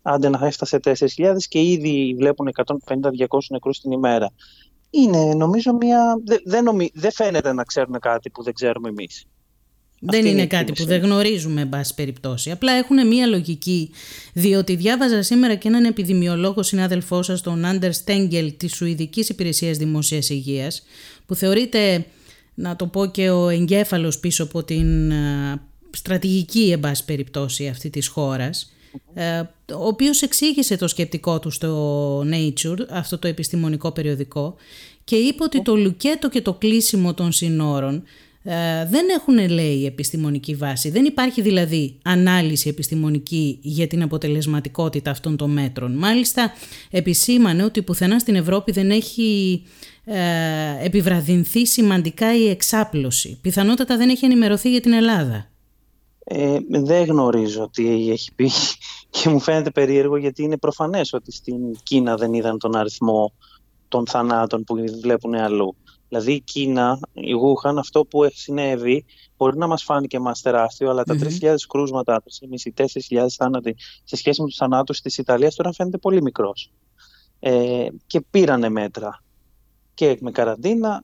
άντε 0.01 0.29
να 0.29 0.45
έφτασε 0.45 0.79
4.000 0.84 1.36
και 1.49 1.62
ήδη 1.62 2.15
βλέπουν 2.17 2.49
150-200 2.88 3.38
νεκρούς 3.49 3.79
την 3.79 3.91
ημέρα. 3.91 4.32
Είναι 4.95 5.34
νομίζω 5.34 5.73
μια... 5.73 6.21
Δεν, 6.45 6.65
δεν 6.93 7.12
φαίνεται 7.12 7.53
να 7.53 7.63
ξέρουν 7.63 7.99
κάτι 7.99 8.29
που 8.29 8.43
δεν 8.43 8.53
ξέρουμε 8.53 8.89
εμείς. 8.89 9.25
Δεν 10.06 10.25
είναι, 10.25 10.47
κάτι 10.47 10.71
που 10.71 10.86
δεν 10.86 11.01
γνωρίζουμε, 11.01 11.62
εν 11.62 11.69
πάση 11.69 11.93
περιπτώσει. 11.93 12.51
Απλά 12.51 12.71
έχουν 12.71 13.08
μία 13.08 13.27
λογική, 13.27 13.91
διότι 14.34 14.75
διάβαζα 14.75 15.21
σήμερα 15.21 15.56
και 15.56 15.67
έναν 15.67 15.86
επιδημιολόγο 15.86 16.63
συνάδελφό 16.63 17.23
σας, 17.23 17.41
τον 17.41 17.65
Άντερ 17.65 17.93
Στέγγελ 17.93 18.58
της 18.58 18.75
Σουηδικής 18.75 19.29
Υπηρεσίας 19.29 19.77
Δημόσιας 19.77 20.29
Υγείας, 20.29 20.84
που 21.25 21.36
θεωρείται, 21.36 22.06
να 22.53 22.75
το 22.75 22.88
πω 22.88 23.06
και 23.06 23.29
ο 23.29 23.49
εγκέφαλος 23.49 24.19
πίσω 24.19 24.43
από 24.43 24.63
την 24.63 25.12
στρατηγική, 25.89 26.71
εν 26.71 26.79
πάση 26.79 27.06
περιπτώσει, 27.06 27.67
αυτή 27.67 27.89
της 27.89 28.08
χώρας. 28.08 28.72
Ε, 29.13 29.39
ο 29.73 29.88
οποίος 29.88 30.21
εξήγησε 30.21 30.77
το 30.77 30.88
σκεπτικό 30.88 31.39
του 31.39 31.49
στο 31.49 32.19
Nature, 32.19 32.79
αυτό 32.89 33.17
το 33.19 33.27
επιστημονικό 33.27 33.91
περιοδικό 33.91 34.56
και 35.03 35.15
είπε 35.15 35.43
ότι 35.43 35.62
το 35.62 35.75
λουκέτο 35.75 36.29
και 36.29 36.41
το 36.41 36.53
κλείσιμο 36.53 37.13
των 37.13 37.32
συνόρων 37.32 38.03
ε, 38.43 38.86
δεν 38.89 39.06
έχουν 39.19 39.49
λέει 39.49 39.86
επιστημονική 39.86 40.56
βάση. 40.56 40.89
Δεν 40.89 41.06
υπάρχει 41.06 41.41
δηλαδή 41.41 41.97
ανάλυση 42.03 42.69
επιστημονική 42.69 43.60
για 43.62 43.88
την 43.88 44.01
αποτελεσματικότητα 44.01 45.12
αυτών 45.12 45.38
των 45.38 45.51
μέτρων. 45.51 45.91
Μάλιστα 45.91 46.53
επισήμανε 46.91 47.63
ότι 47.63 47.82
πουθενά 47.82 48.19
στην 48.19 48.36
Ευρώπη 48.36 48.71
δεν 48.71 48.91
έχει 48.91 49.62
ε, 50.06 50.86
επιβραδυνθεί 50.86 51.65
σημαντικά 51.65 52.38
η 52.38 52.49
εξάπλωση. 52.49 53.38
Πιθανότατα 53.41 53.97
δεν 53.97 54.10
έχει 54.10 54.25
ενημερωθεί 54.25 54.71
για 54.71 54.82
την 54.82 54.93
Ελλάδα. 54.93 55.52
Ε, 56.23 56.59
δεν 56.67 57.05
γνωρίζω 57.05 57.69
τι 57.73 58.12
έχει 58.12 58.33
πει 58.33 58.49
και 59.09 59.29
μου 59.29 59.39
φαίνεται 59.39 59.71
περίεργο 59.71 60.17
γιατί 60.17 60.43
είναι 60.43 60.57
προφανές 60.57 61.13
ότι 61.13 61.31
στην 61.31 61.75
Κίνα 61.83 62.15
δεν 62.15 62.33
είδαν 62.33 62.57
τον 62.57 62.75
αριθμό 62.75 63.31
των 63.88 64.07
θανάτων 64.07 64.63
που 64.63 64.75
βλέπουν 65.01 65.33
αλλού. 65.36 65.75
Δηλαδή 66.07 66.33
η 66.33 66.41
Κίνα, 66.41 66.99
η 67.13 67.31
Γούχαν, 67.31 67.77
αυτό 67.77 68.05
που 68.05 68.23
έχει 68.23 68.39
συνέβη 68.39 69.05
μπορεί 69.38 69.57
να 69.57 69.67
μας 69.67 69.83
φάνηκε 69.83 70.19
μας 70.19 70.41
τεράστιο, 70.41 70.89
αλλά 70.89 71.03
τα 71.03 71.15
3.000 71.41 71.55
κρούσματα, 71.67 72.23
3.500-4.000 72.75 73.27
θάνατοι 73.29 73.75
σε 74.03 74.15
σχέση 74.15 74.41
με 74.41 74.47
τους 74.47 74.55
θανάτους 74.55 75.01
της 75.01 75.17
Ιταλίας 75.17 75.55
τώρα 75.55 75.73
φαίνεται 75.73 75.97
πολύ 75.97 76.21
μικρός. 76.21 76.71
Ε, 77.39 77.88
και 78.07 78.21
πήρανε 78.21 78.69
μέτρα 78.69 79.23
και 79.93 80.17
με 80.21 80.31
καραντίνα 80.31 81.03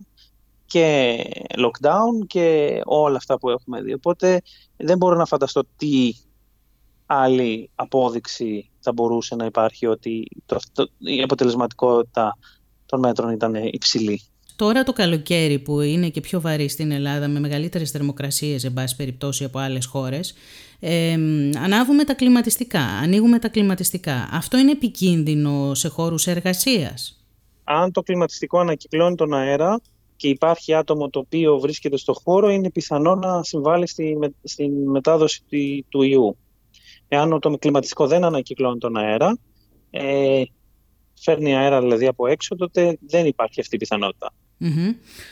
και 0.69 1.17
lockdown 1.57 2.27
και 2.27 2.79
όλα 2.85 3.17
αυτά 3.17 3.37
που 3.39 3.49
έχουμε 3.49 3.81
δει. 3.81 3.93
Οπότε 3.93 4.41
δεν 4.77 4.97
μπορώ 4.97 5.15
να 5.15 5.25
φανταστώ 5.25 5.63
τι 5.77 6.13
άλλη 7.05 7.69
απόδειξη 7.75 8.69
θα 8.79 8.91
μπορούσε 8.91 9.35
να 9.35 9.45
υπάρχει 9.45 9.85
ότι 9.85 10.27
το, 10.45 10.89
η 10.97 11.21
αποτελεσματικότητα 11.21 12.37
των 12.85 12.99
μέτρων 12.99 13.31
ήταν 13.31 13.55
υψηλή. 13.55 14.21
Τώρα 14.55 14.83
το 14.83 14.93
καλοκαίρι 14.93 15.59
που 15.59 15.81
είναι 15.81 16.09
και 16.09 16.21
πιο 16.21 16.41
βαρύ 16.41 16.67
στην 16.67 16.91
Ελλάδα 16.91 17.27
με 17.27 17.39
μεγαλύτερες 17.39 17.91
θερμοκρασίες 17.91 18.63
εν 18.63 18.73
πάση 18.73 18.95
περιπτώσει 18.95 19.43
από 19.43 19.59
άλλες 19.59 19.85
χώρες 19.85 20.33
ε, 20.79 21.13
ανάβουμε 21.63 22.03
τα 22.03 22.13
κλιματιστικά, 22.13 22.81
ανοίγουμε 22.81 23.39
τα 23.39 23.47
κλιματιστικά. 23.47 24.29
Αυτό 24.31 24.57
είναι 24.57 24.71
επικίνδυνο 24.71 25.73
σε 25.73 25.87
χώρους 25.87 26.27
εργασίας; 26.27 27.23
Αν 27.63 27.91
το 27.91 28.01
κλιματιστικό 28.01 28.59
ανακυκλώνει 28.59 29.15
τον 29.15 29.33
αέρα 29.33 29.81
και 30.19 30.27
υπάρχει 30.27 30.73
άτομο 30.73 31.09
το 31.09 31.19
οποίο 31.19 31.59
βρίσκεται 31.59 31.97
στο 31.97 32.13
χώρο 32.23 32.49
είναι 32.49 32.71
πιθανό 32.71 33.15
να 33.15 33.43
συμβάλλει 33.43 33.87
στη, 33.87 34.17
στη 34.43 34.69
μετάδοση 34.69 35.41
του 35.89 36.01
ιού. 36.01 36.37
Εάν 37.07 37.39
το 37.39 37.57
κλιματιστικό 37.59 38.07
δεν 38.07 38.23
ανακυκλώνει 38.23 38.77
τον 38.77 38.97
αέρα, 38.97 39.37
ε, 39.89 40.41
φέρνει 41.21 41.55
αέρα 41.55 41.81
δηλαδή 41.81 42.07
από 42.07 42.27
έξω, 42.27 42.55
τότε 42.55 42.97
δεν 43.01 43.25
υπάρχει 43.25 43.59
αυτή 43.59 43.75
η 43.75 43.77
πιθανότητα. 43.77 44.33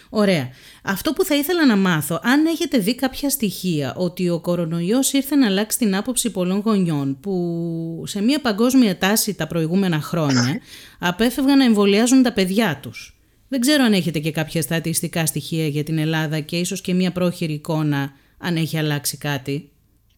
Ωραία. 0.09 0.49
Αυτό 0.83 1.13
που 1.13 1.23
θα 1.23 1.35
ήθελα 1.35 1.65
να 1.65 1.75
μάθω, 1.75 2.19
αν 2.23 2.45
έχετε 2.45 2.77
δει 2.77 2.95
κάποια 2.95 3.29
στοιχεία 3.29 3.95
ότι 3.97 4.29
ο 4.29 4.39
κορονοϊός 4.39 5.13
ήρθε 5.13 5.35
να 5.35 5.45
αλλάξει 5.45 5.77
την 5.77 5.95
άποψη 5.95 6.31
πολλών 6.31 6.59
γονιών 6.59 7.19
που 7.19 8.03
σε 8.05 8.21
μια 8.21 8.41
παγκόσμια 8.41 8.97
τάση 8.97 9.35
τα 9.35 9.47
προηγούμενα 9.47 10.01
χρόνια 10.01 10.59
απέφευγαν 10.99 11.57
να 11.57 11.63
εμβολιάζουν 11.63 12.23
τα 12.23 12.33
παιδιά 12.33 12.79
τους. 12.81 13.16
Δεν 13.47 13.59
ξέρω 13.59 13.83
αν 13.83 13.93
έχετε 13.93 14.19
και 14.19 14.31
κάποια 14.31 14.61
στατιστικά 14.61 15.25
στοιχεία 15.25 15.67
για 15.67 15.83
την 15.83 15.97
Ελλάδα 15.97 16.39
και 16.39 16.57
ίσως 16.57 16.81
και 16.81 16.93
μια 16.93 17.11
πρόχειρη 17.11 17.53
εικόνα 17.53 18.11
αν 18.37 18.55
έχει 18.55 18.77
αλλάξει 18.77 19.17
κάτι. 19.17 19.69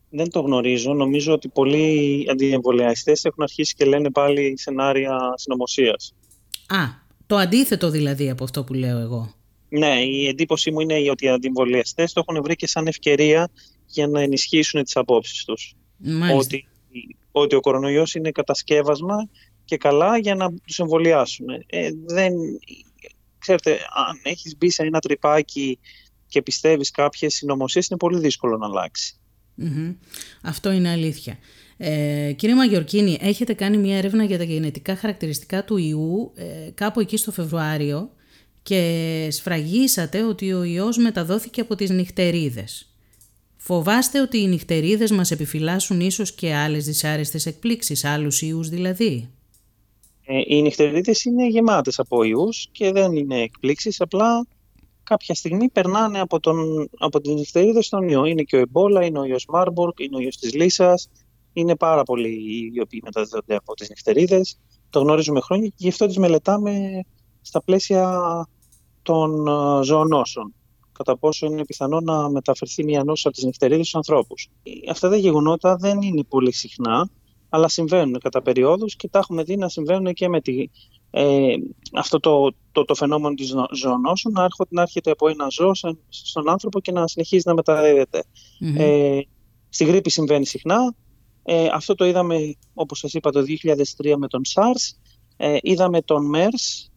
Δεν 0.10 0.30
το 0.30 0.40
γνωρίζω. 0.40 0.94
Νομίζω 0.94 1.34
ότι 1.34 1.48
πολλοί 1.48 2.26
αντιεμβολιαστές 2.32 3.26
έχουν 3.26 3.44
αρχίσει 3.44 3.76
και 3.76 3.86
λένε 3.86 4.12
πάλι 4.12 4.54
σενάρια 4.58 5.34
συνωμοσίας. 5.36 6.14
Α, 6.68 6.78
το 7.28 7.36
αντίθετο 7.36 7.90
δηλαδή 7.90 8.30
από 8.30 8.44
αυτό 8.44 8.64
που 8.64 8.74
λέω 8.74 8.98
εγώ. 8.98 9.34
Ναι, 9.70 10.02
η 10.02 10.28
εντύπωσή 10.28 10.72
μου 10.72 10.80
είναι 10.80 11.10
ότι 11.10 11.26
οι 11.26 11.30
αντιεμβολιαστές 11.30 12.14
το 12.14 12.24
έχουν 12.28 12.44
βρει 12.44 12.56
και 12.56 12.68
σαν 12.68 12.88
ευκαιρία 12.88 13.50
για 13.86 14.08
να 14.08 14.22
ενισχύσουν 14.22 14.84
τις 14.84 14.96
απόψεις 14.96 15.46
τους. 15.46 15.74
Ότι, 16.36 16.68
ότι 17.32 17.56
ο 17.56 17.60
κορονοϊός 17.60 18.16
είναι 18.16 18.32
κατασκεύασμα 18.32 19.30
και 19.66 19.78
καλά 19.78 20.18
για 20.18 20.36
να 20.36 20.54
τους 20.66 20.80
εμβολιάσουν. 20.80 21.46
Ε, 21.66 21.90
δεν, 22.06 22.34
ξέρετε, 23.40 23.72
αν 23.72 24.20
έχεις 24.24 24.58
μπει 24.58 24.70
σε 24.70 24.84
ένα 24.84 25.00
τρυπάκι 25.00 25.80
και 26.28 26.42
πιστεύεις 26.42 26.92
κάποιες 26.92 27.34
συνωμοσίες, 27.34 27.88
είναι 27.88 28.00
πολύ 28.00 28.20
δύσκολο 28.20 28.58
να 28.58 28.66
αλλάξει. 28.66 29.14
Αυτό 30.44 30.72
είναι 30.72 30.90
αλήθεια. 30.90 31.38
Ε, 31.78 32.32
κύριε 32.36 32.56
Μαγιορκίνη, 32.56 33.18
έχετε 33.22 33.54
κάνει 33.54 33.78
μια 33.78 33.98
έρευνα 33.98 34.24
για 34.24 34.38
τα 34.38 34.44
γενετικά 34.44 34.96
χαρακτηριστικά 34.96 35.64
του 35.64 35.78
ιού 35.78 36.32
ε, 36.36 36.70
κάπου 36.74 37.00
εκεί 37.00 37.18
στο 37.18 37.32
Φεβρουάριο 37.32 38.10
και 38.64 39.28
σφραγίσατε 39.32 40.24
ότι 40.24 40.54
ο 40.54 40.64
ιός 40.64 40.98
μεταδόθηκε 40.98 41.62
από 41.62 41.76
τις 41.76 41.90
νυχτερίδες. 41.90 42.94
Φοβάστε 43.58 44.22
ότι 44.22 44.38
οι 44.38 44.48
νυχτερίδες 44.48 45.12
μας 45.12 45.32
επιφυλάσσουν 45.32 46.00
ίσως 46.00 46.34
και 46.34 46.54
άλλες 46.54 46.86
δυσάρεστες 46.86 47.46
εκπλήξεις, 47.46 48.06
άλλους 48.06 48.42
ιούς 48.42 48.70
δηλαδή; 48.70 49.30
Ε, 50.32 50.42
οι 50.46 50.62
νυχτερίδες 50.62 51.24
είναι 51.24 51.48
γεμάτες 51.48 52.00
από 52.00 52.24
ιούς 52.24 52.68
και 52.72 52.92
δεν 52.92 53.12
είναι 53.12 53.42
εκπλήξεις, 53.42 54.02
απλά 54.02 54.48
κάποια 55.04 55.36
στιγμή 55.36 55.70
περνάνε 55.70 56.20
από, 56.20 56.40
τον, 56.40 56.90
από 56.98 57.22
την 57.22 57.34
νυχτερίδα 57.34 57.82
στον 57.82 58.10
ιό. 58.10 58.26
Είναι 58.26 58.44
και 58.44 58.56
ο 58.56 58.60
εμπόλα, 58.60 59.06
είναι 59.06 59.20
ο 59.20 59.24
ιός 59.24 59.46
Μάρμπορκ, 59.50 60.00
είναι 60.00 60.16
ο 60.16 60.20
ιός 60.20 60.38
της 60.38 60.54
Λύσας, 60.54 61.10
είναι 61.54 61.76
πάρα 61.76 62.04
πολλοί 62.04 62.30
οι 62.74 62.82
οποίοι 62.82 63.02
μεταδίδονται 63.04 63.56
από 63.56 63.74
τις 63.74 63.90
νυχτερίδες. 63.90 64.60
Το 64.90 65.00
γνωρίζουμε 65.00 65.40
χρόνια 65.40 65.68
και 65.68 65.76
γι' 65.78 65.88
αυτό 65.90 66.06
τις 66.06 66.18
μελετάμε 66.18 67.02
στα 67.42 67.64
πλαίσια 67.64 68.22
των 69.02 69.48
ε, 69.48 69.84
ζωονόσων. 69.84 70.54
Κατά 70.92 71.18
πόσο 71.18 71.46
είναι 71.46 71.66
πιθανό 71.66 72.00
να 72.00 72.30
μεταφερθεί 72.30 72.84
μια 72.84 73.04
νόσο 73.04 73.28
από 73.28 73.38
τις 73.38 73.46
νυχτερίδες 73.46 73.88
στους 73.88 73.96
ανθρώπους. 73.96 74.50
Αυτά 74.90 75.10
τα 75.10 75.16
γεγονότα 75.16 75.76
δεν 75.76 76.02
είναι 76.02 76.24
πολύ 76.24 76.54
συχνά, 76.54 77.10
αλλά 77.50 77.68
συμβαίνουν 77.68 78.20
κατά 78.20 78.42
περιόδους 78.42 78.96
και 78.96 79.08
τα 79.08 79.20
έχουμε 79.20 79.44
δει 79.44 79.58
να 79.58 79.70
συμβαίνουν 79.70 80.14
και 80.14 80.30
με 80.30 80.42
τη, 80.42 80.70
ε, 81.12 81.54
αυτό 81.94 82.20
το, 82.20 82.52
το, 82.72 82.86
το 82.86 82.96
φαινόμενο 82.96 83.36
της 83.36 83.54
ζωονόσου 83.74 84.30
να 84.30 84.44
έρχεται, 84.44 84.70
να 84.70 84.82
έρχεται 84.82 85.12
από 85.12 85.30
ένα 85.30 85.48
ζώο 85.50 85.72
στον 86.10 86.50
άνθρωπο 86.50 86.80
και 86.80 86.92
να 86.92 87.08
συνεχίζει 87.08 87.44
να 87.46 87.54
μεταδίδεται. 87.54 88.24
Ε, 88.78 89.20
στη 89.70 89.84
γρήπη 89.86 90.10
συμβαίνει 90.10 90.46
συχνά, 90.46 90.96
ε, 91.44 91.68
αυτό 91.74 91.96
το 91.96 92.06
είδαμε, 92.06 92.56
όπως 92.74 93.00
σας 93.00 93.14
είπα, 93.14 93.32
το 93.32 93.42
2003 93.42 94.16
με 94.18 94.28
τον 94.28 94.42
SARS. 94.54 94.98
Ε, 95.38 95.58
είδαμε 95.62 96.02
τον 96.02 96.32
MERS 96.36 96.89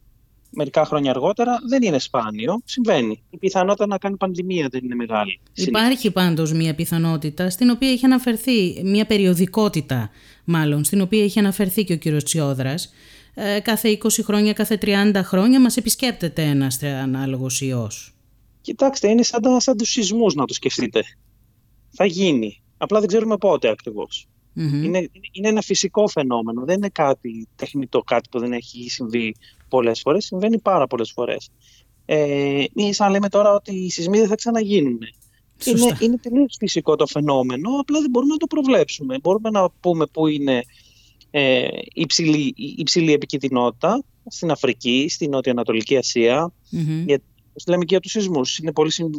μερικά 0.55 0.85
χρόνια 0.85 1.11
αργότερα. 1.11 1.59
Δεν 1.69 1.83
είναι 1.83 1.99
σπάνιο, 1.99 2.61
συμβαίνει. 2.65 3.23
Η 3.31 3.37
πιθανότητα 3.37 3.87
να 3.87 3.99
κάνει 3.99 4.17
πανδημία 4.17 4.69
δεν 4.71 4.85
είναι 4.85 4.95
μεγάλη. 4.95 5.41
Υπάρχει 5.55 6.11
πάντως 6.11 6.53
μια 6.53 6.75
πιθανότητα 6.75 7.51
στην 7.51 7.71
οποία 7.71 7.91
έχει 7.91 8.05
αναφερθεί, 8.05 8.83
μια 8.85 9.07
περιοδικότητα 9.07 10.11
μάλλον, 10.45 10.85
στην 10.85 11.01
οποία 11.01 11.25
έχει 11.25 11.39
αναφερθεί 11.39 11.85
και 11.85 11.93
ο 11.93 11.97
κύριος 11.97 12.25
Τσιόδρας. 12.25 12.93
Ε, 13.35 13.61
κάθε 13.61 13.89
20 13.89 14.23
χρόνια, 14.23 14.53
κάθε 14.53 14.79
30 14.83 15.23
χρόνια 15.23 15.61
μας 15.61 15.77
επισκέπτεται 15.77 16.43
ένας 16.43 16.83
ανάλογος 16.83 17.61
ιός. 17.61 18.15
Κοιτάξτε, 18.61 19.09
είναι 19.09 19.23
σαν, 19.23 19.61
σαν 19.61 19.77
τους 19.77 19.91
σεισμούς 19.91 20.35
να 20.35 20.45
το 20.45 20.55
σκεφτείτε. 20.55 21.03
Θα 21.91 22.05
γίνει. 22.05 22.63
Απλά 22.77 22.99
δεν 22.99 23.09
ξέρουμε 23.09 23.37
πότε 23.37 23.69
ακριβώς. 23.69 24.29
Είναι, 24.55 25.11
είναι 25.33 25.49
ένα 25.49 25.61
φυσικό 25.61 26.09
φαινόμενο, 26.09 26.65
δεν 26.65 26.77
είναι 26.77 26.89
κάτι 26.89 27.49
τεχνητό, 27.57 28.01
κάτι 28.01 28.29
που 28.29 28.39
δεν 28.39 28.53
έχει 28.53 28.91
συμβεί 28.91 29.35
πολλές 29.69 30.01
φορές, 30.01 30.25
συμβαίνει 30.25 30.59
πάρα 30.59 30.87
πολλές 30.87 31.13
φορές. 31.13 31.51
Ε, 32.05 32.65
σαν 32.91 33.11
λέμε 33.11 33.29
τώρα 33.29 33.55
ότι 33.55 33.75
οι 33.75 33.91
σεισμοί 33.91 34.19
δεν 34.19 34.29
θα 34.29 34.35
ξαναγίνουν. 34.35 34.99
Είναι, 35.65 35.97
είναι 36.01 36.17
τελείως 36.17 36.57
φυσικό 36.59 36.97
το 36.97 37.07
φαινόμενο, 37.07 37.71
απλά 37.81 38.01
δεν 38.01 38.11
μπορούμε 38.11 38.33
να 38.33 38.39
το 38.39 38.47
προβλέψουμε. 38.47 39.19
Μπορούμε 39.23 39.51
να 39.51 39.71
πούμε 39.71 40.07
πού 40.07 40.27
είναι 40.27 40.63
ε, 41.31 41.69
υψηλή, 41.93 42.55
υψηλή 42.57 43.13
επικίνδυνοτητα 43.13 44.05
στην 44.27 44.51
Αφρική, 44.51 45.07
στην 45.09 45.31
Νότια-Ανατολική 45.31 45.97
Ασία, 45.97 46.53
γιατί 47.07 47.25
λέμε 47.67 47.85
και 47.85 47.89
για 47.89 48.01
τους 48.01 48.11
σεισμούς. 48.11 48.61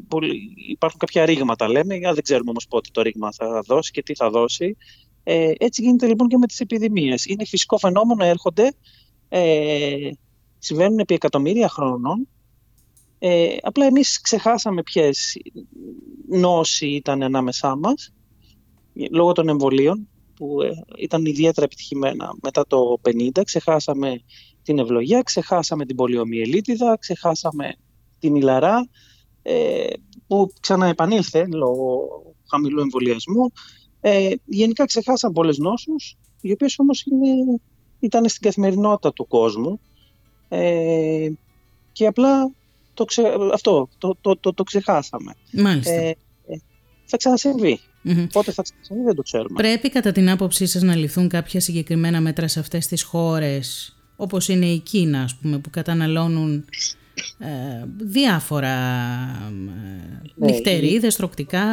Πολύ, 0.08 0.54
υπάρχουν 0.69 1.00
κάποια 1.00 1.26
ρήγματα, 1.26 1.69
λέμε. 1.69 2.00
Δεν 2.00 2.24
ξέρουμε 2.24 2.50
όμως 2.50 2.67
πότε 2.67 2.89
το 2.91 3.02
ρήγμα 3.02 3.32
θα 3.32 3.62
δώσει 3.65 3.91
και 3.91 4.04
τι 4.04 4.15
θα 4.15 4.30
δώσει. 4.30 4.78
Ε, 5.24 5.52
έτσι 5.58 5.82
γίνεται 5.82 6.08
λοιπόν 6.08 6.28
και 6.28 6.38
με 6.38 6.46
τις 6.46 6.60
επιδημίες. 6.60 7.26
Είναι 7.26 7.46
φυσικό 7.46 7.78
φαινόμενο, 7.78 8.24
έρχονται, 8.24 8.74
ε, 9.30 10.10
συμβαίνουν 10.60 11.00
επί 11.00 11.14
εκατομμύρια 11.14 11.70
χρόνων. 11.70 12.28
Ε, 13.20 13.56
απλά 13.62 13.86
εμείς 13.86 14.22
ξεχάσαμε 14.22 14.84
ποιες 14.84 15.38
νόσοι 16.30 16.88
ήταν 16.88 17.24
ανάμεσά 17.24 17.76
μας, 17.76 18.14
λόγω 19.12 19.32
των 19.32 19.50
εμβολίων, 19.50 20.08
που 20.36 20.62
ε, 20.62 20.72
ήταν 20.98 21.26
ιδιαίτερα 21.26 21.66
επιτυχημένα 21.66 22.36
μετά 22.42 22.68
το 22.68 23.00
50. 23.02 23.44
Ξεχάσαμε 23.44 24.22
την 24.64 24.80
ευλογία, 24.80 25.22
ξεχάσαμε 25.22 25.86
την 25.86 25.96
πολιομιελίτιδα, 25.96 26.98
ξεχάσαμε 27.00 27.76
την 28.20 28.36
ηλαρά, 28.36 28.90
ε, 29.42 29.88
που 30.28 30.52
ξαναεπανήλθε 30.60 31.48
λόγω 31.54 32.08
χαμηλού 32.50 32.82
εμβολιασμού. 32.82 33.52
Ε, 34.06 34.30
γενικά 34.46 34.86
ξεχάσαμε 34.86 35.34
πολλές 35.34 35.58
νόσους, 35.58 36.18
οι 36.42 36.52
οποίες 36.52 36.80
όμως 36.80 37.04
είναι, 37.04 37.60
ήταν 38.00 38.30
στην 38.30 38.42
καθημερινότητα 38.42 39.13
του 39.13 39.28
κόσμου 39.28 39.80
ε, 40.50 41.30
και 41.92 42.06
απλά 42.06 42.52
το 42.94 43.06
αυτό 43.54 43.89
το, 43.98 44.18
το, 44.22 44.38
το, 44.38 44.54
το 44.54 44.63
ξεχάσαμε. 44.63 45.34
Μάλιστα. 45.52 45.92
Ε, 45.92 46.16
θα 47.06 47.18
ξανασυμβεί. 47.18 47.80
Mm-hmm. 48.06 48.28
Πότε 48.32 48.52
θα 48.52 48.62
ξανασυμβεί 48.62 49.04
δεν 49.04 49.16
το 49.16 49.22
ξέρουμε. 49.22 49.54
Πρέπει 49.62 49.89
κατά 49.89 50.12
την 50.12 50.30
άποψή 50.30 50.66
σας 50.66 50.82
να 50.82 50.96
ληφθούν 50.96 51.28
κάποια 51.28 51.60
συγκεκριμένα 51.60 52.22
μέτρα 52.22 52.48
σε 52.48 52.60
αυτές 52.60 52.88
τις 52.88 53.04
χώρες 53.04 53.96
όπως 54.16 54.48
είναι 54.48 54.66
η 54.66 54.80
Κίνα 54.80 55.22
ας 55.22 55.36
πούμε 55.36 55.60
που 55.60 55.70
καταναλώνουν 55.70 56.56
ε, 56.56 56.63
διάφορα 57.97 58.67
ε, 58.67 59.52
ναι, 60.36 60.52
νυχτερίδες, 60.52 61.15
τροκτικά, 61.15 61.65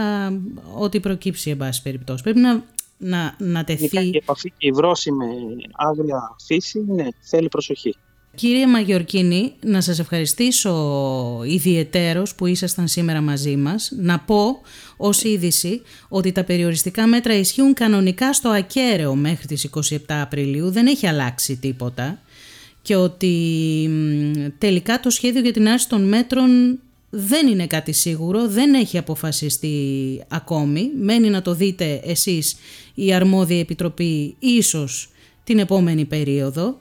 ό,τι 0.78 1.00
προκύψει 1.00 1.50
εν 1.50 1.56
πάση 1.56 1.82
περιπτώσει. 1.82 2.22
Πρέπει 2.22 2.38
να, 2.38 2.64
να, 2.98 3.34
να 3.38 3.64
τεθεί... 3.64 4.06
Η 4.06 4.16
επαφή 4.16 4.52
και 4.56 4.66
η 4.66 4.70
βρώση 4.70 5.12
με 5.12 5.26
άγρια 5.72 6.36
φύση 6.46 6.84
ναι, 6.88 7.06
θέλει 7.20 7.48
προσοχή. 7.48 7.94
Κύριε 8.34 8.66
Μαγιορκίνη, 8.66 9.52
να 9.60 9.80
σας 9.80 9.98
ευχαριστήσω 9.98 11.42
ιδιαιτέρως 11.44 12.34
που 12.34 12.46
ήσασταν 12.46 12.88
σήμερα 12.88 13.20
μαζί 13.20 13.56
μας. 13.56 13.92
Να 13.96 14.18
πω 14.18 14.60
ως 14.96 15.22
είδηση 15.22 15.82
ότι 16.08 16.32
τα 16.32 16.44
περιοριστικά 16.44 17.06
μέτρα 17.06 17.34
ισχύουν 17.34 17.74
κανονικά 17.74 18.32
στο 18.32 18.48
ακέραιο 18.48 19.14
μέχρι 19.14 19.46
τις 19.46 19.68
27 19.74 19.96
Απριλίου. 20.08 20.70
Δεν 20.70 20.86
έχει 20.86 21.06
αλλάξει 21.06 21.56
τίποτα 21.56 22.18
και 22.82 22.96
ότι 22.96 23.90
τελικά 24.58 25.00
το 25.00 25.10
σχέδιο 25.10 25.40
για 25.40 25.52
την 25.52 25.68
άρση 25.68 25.88
των 25.88 26.08
μέτρων 26.08 26.78
δεν 27.10 27.48
είναι 27.48 27.66
κάτι 27.66 27.92
σίγουρο, 27.92 28.48
δεν 28.48 28.74
έχει 28.74 28.98
αποφασιστεί 28.98 29.76
ακόμη. 30.28 30.90
Μένει 31.00 31.28
να 31.28 31.42
το 31.42 31.54
δείτε 31.54 32.00
εσείς 32.04 32.56
η 32.94 33.12
αρμόδια 33.12 33.58
επιτροπή 33.58 34.36
ίσως 34.38 35.10
την 35.44 35.58
επόμενη 35.58 36.04
περίοδο. 36.04 36.78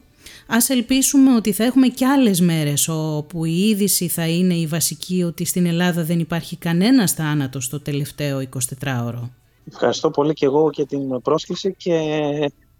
Ας 0.47 0.69
ελπίσουμε 0.69 1.35
ότι 1.35 1.51
θα 1.51 1.63
έχουμε 1.63 1.87
και 1.87 2.05
άλλες 2.05 2.41
μέρες 2.41 2.87
όπου 2.87 3.45
η 3.45 3.67
είδηση 3.69 4.07
θα 4.07 4.27
είναι 4.27 4.53
η 4.53 4.67
βασική 4.67 5.23
ότι 5.23 5.45
στην 5.45 5.65
Ελλάδα 5.65 6.03
δεν 6.03 6.19
υπάρχει 6.19 6.55
κανένας 6.55 7.13
θάνατος 7.13 7.65
στο 7.65 7.79
τελευταίο 7.79 8.41
24ωρο. 8.83 9.29
Ευχαριστώ 9.71 10.11
πολύ 10.11 10.33
και 10.33 10.45
εγώ 10.45 10.69
για 10.73 10.85
την 10.85 11.21
πρόσκληση 11.21 11.73
και 11.77 11.93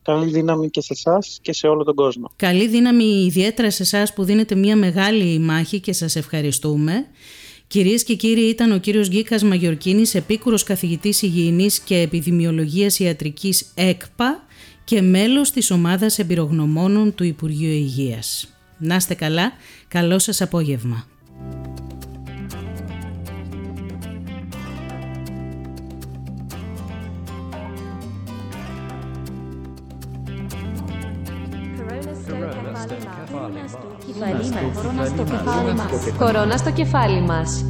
καλή 0.01 0.31
δύναμη 0.31 0.69
και 0.69 0.81
σε 0.81 0.93
εσάς 0.93 1.39
και 1.41 1.53
σε 1.53 1.67
όλο 1.67 1.83
τον 1.83 1.95
κόσμο. 1.95 2.31
Καλή 2.35 2.67
δύναμη 2.67 3.03
ιδιαίτερα 3.03 3.71
σε 3.71 3.83
εσάς 3.83 4.13
που 4.13 4.23
δίνετε 4.23 4.55
μια 4.55 4.75
μεγάλη 4.75 5.39
μάχη 5.39 5.79
και 5.79 5.93
σας 5.93 6.15
ευχαριστούμε. 6.15 7.05
Κυρίες 7.67 8.03
και 8.03 8.15
κύριοι, 8.15 8.41
ήταν 8.41 8.71
ο 8.71 8.77
κύριος 8.77 9.09
Γκίκας 9.09 9.43
Μαγιορκίνης, 9.43 10.15
επίκουρος 10.15 10.63
καθηγητής 10.63 11.21
υγιεινής 11.21 11.79
και 11.79 11.97
επιδημιολογίας 11.97 12.99
ιατρικής 12.99 13.71
ΕΚΠΑ 13.75 14.43
και 14.83 15.01
μέλος 15.01 15.51
της 15.51 15.71
ομάδας 15.71 16.19
εμπειρογνωμόνων 16.19 17.15
του 17.15 17.23
Υπουργείου 17.23 17.71
Υγείας. 17.71 18.53
Να 18.77 18.95
είστε 18.95 19.13
καλά, 19.13 19.51
καλό 19.88 20.19
σας 20.19 20.41
απόγευμα. 20.41 21.07
Κορώνα 36.17 36.58
στο 36.58 36.71
κεφάλι 36.71 37.21
μας. 37.21 37.65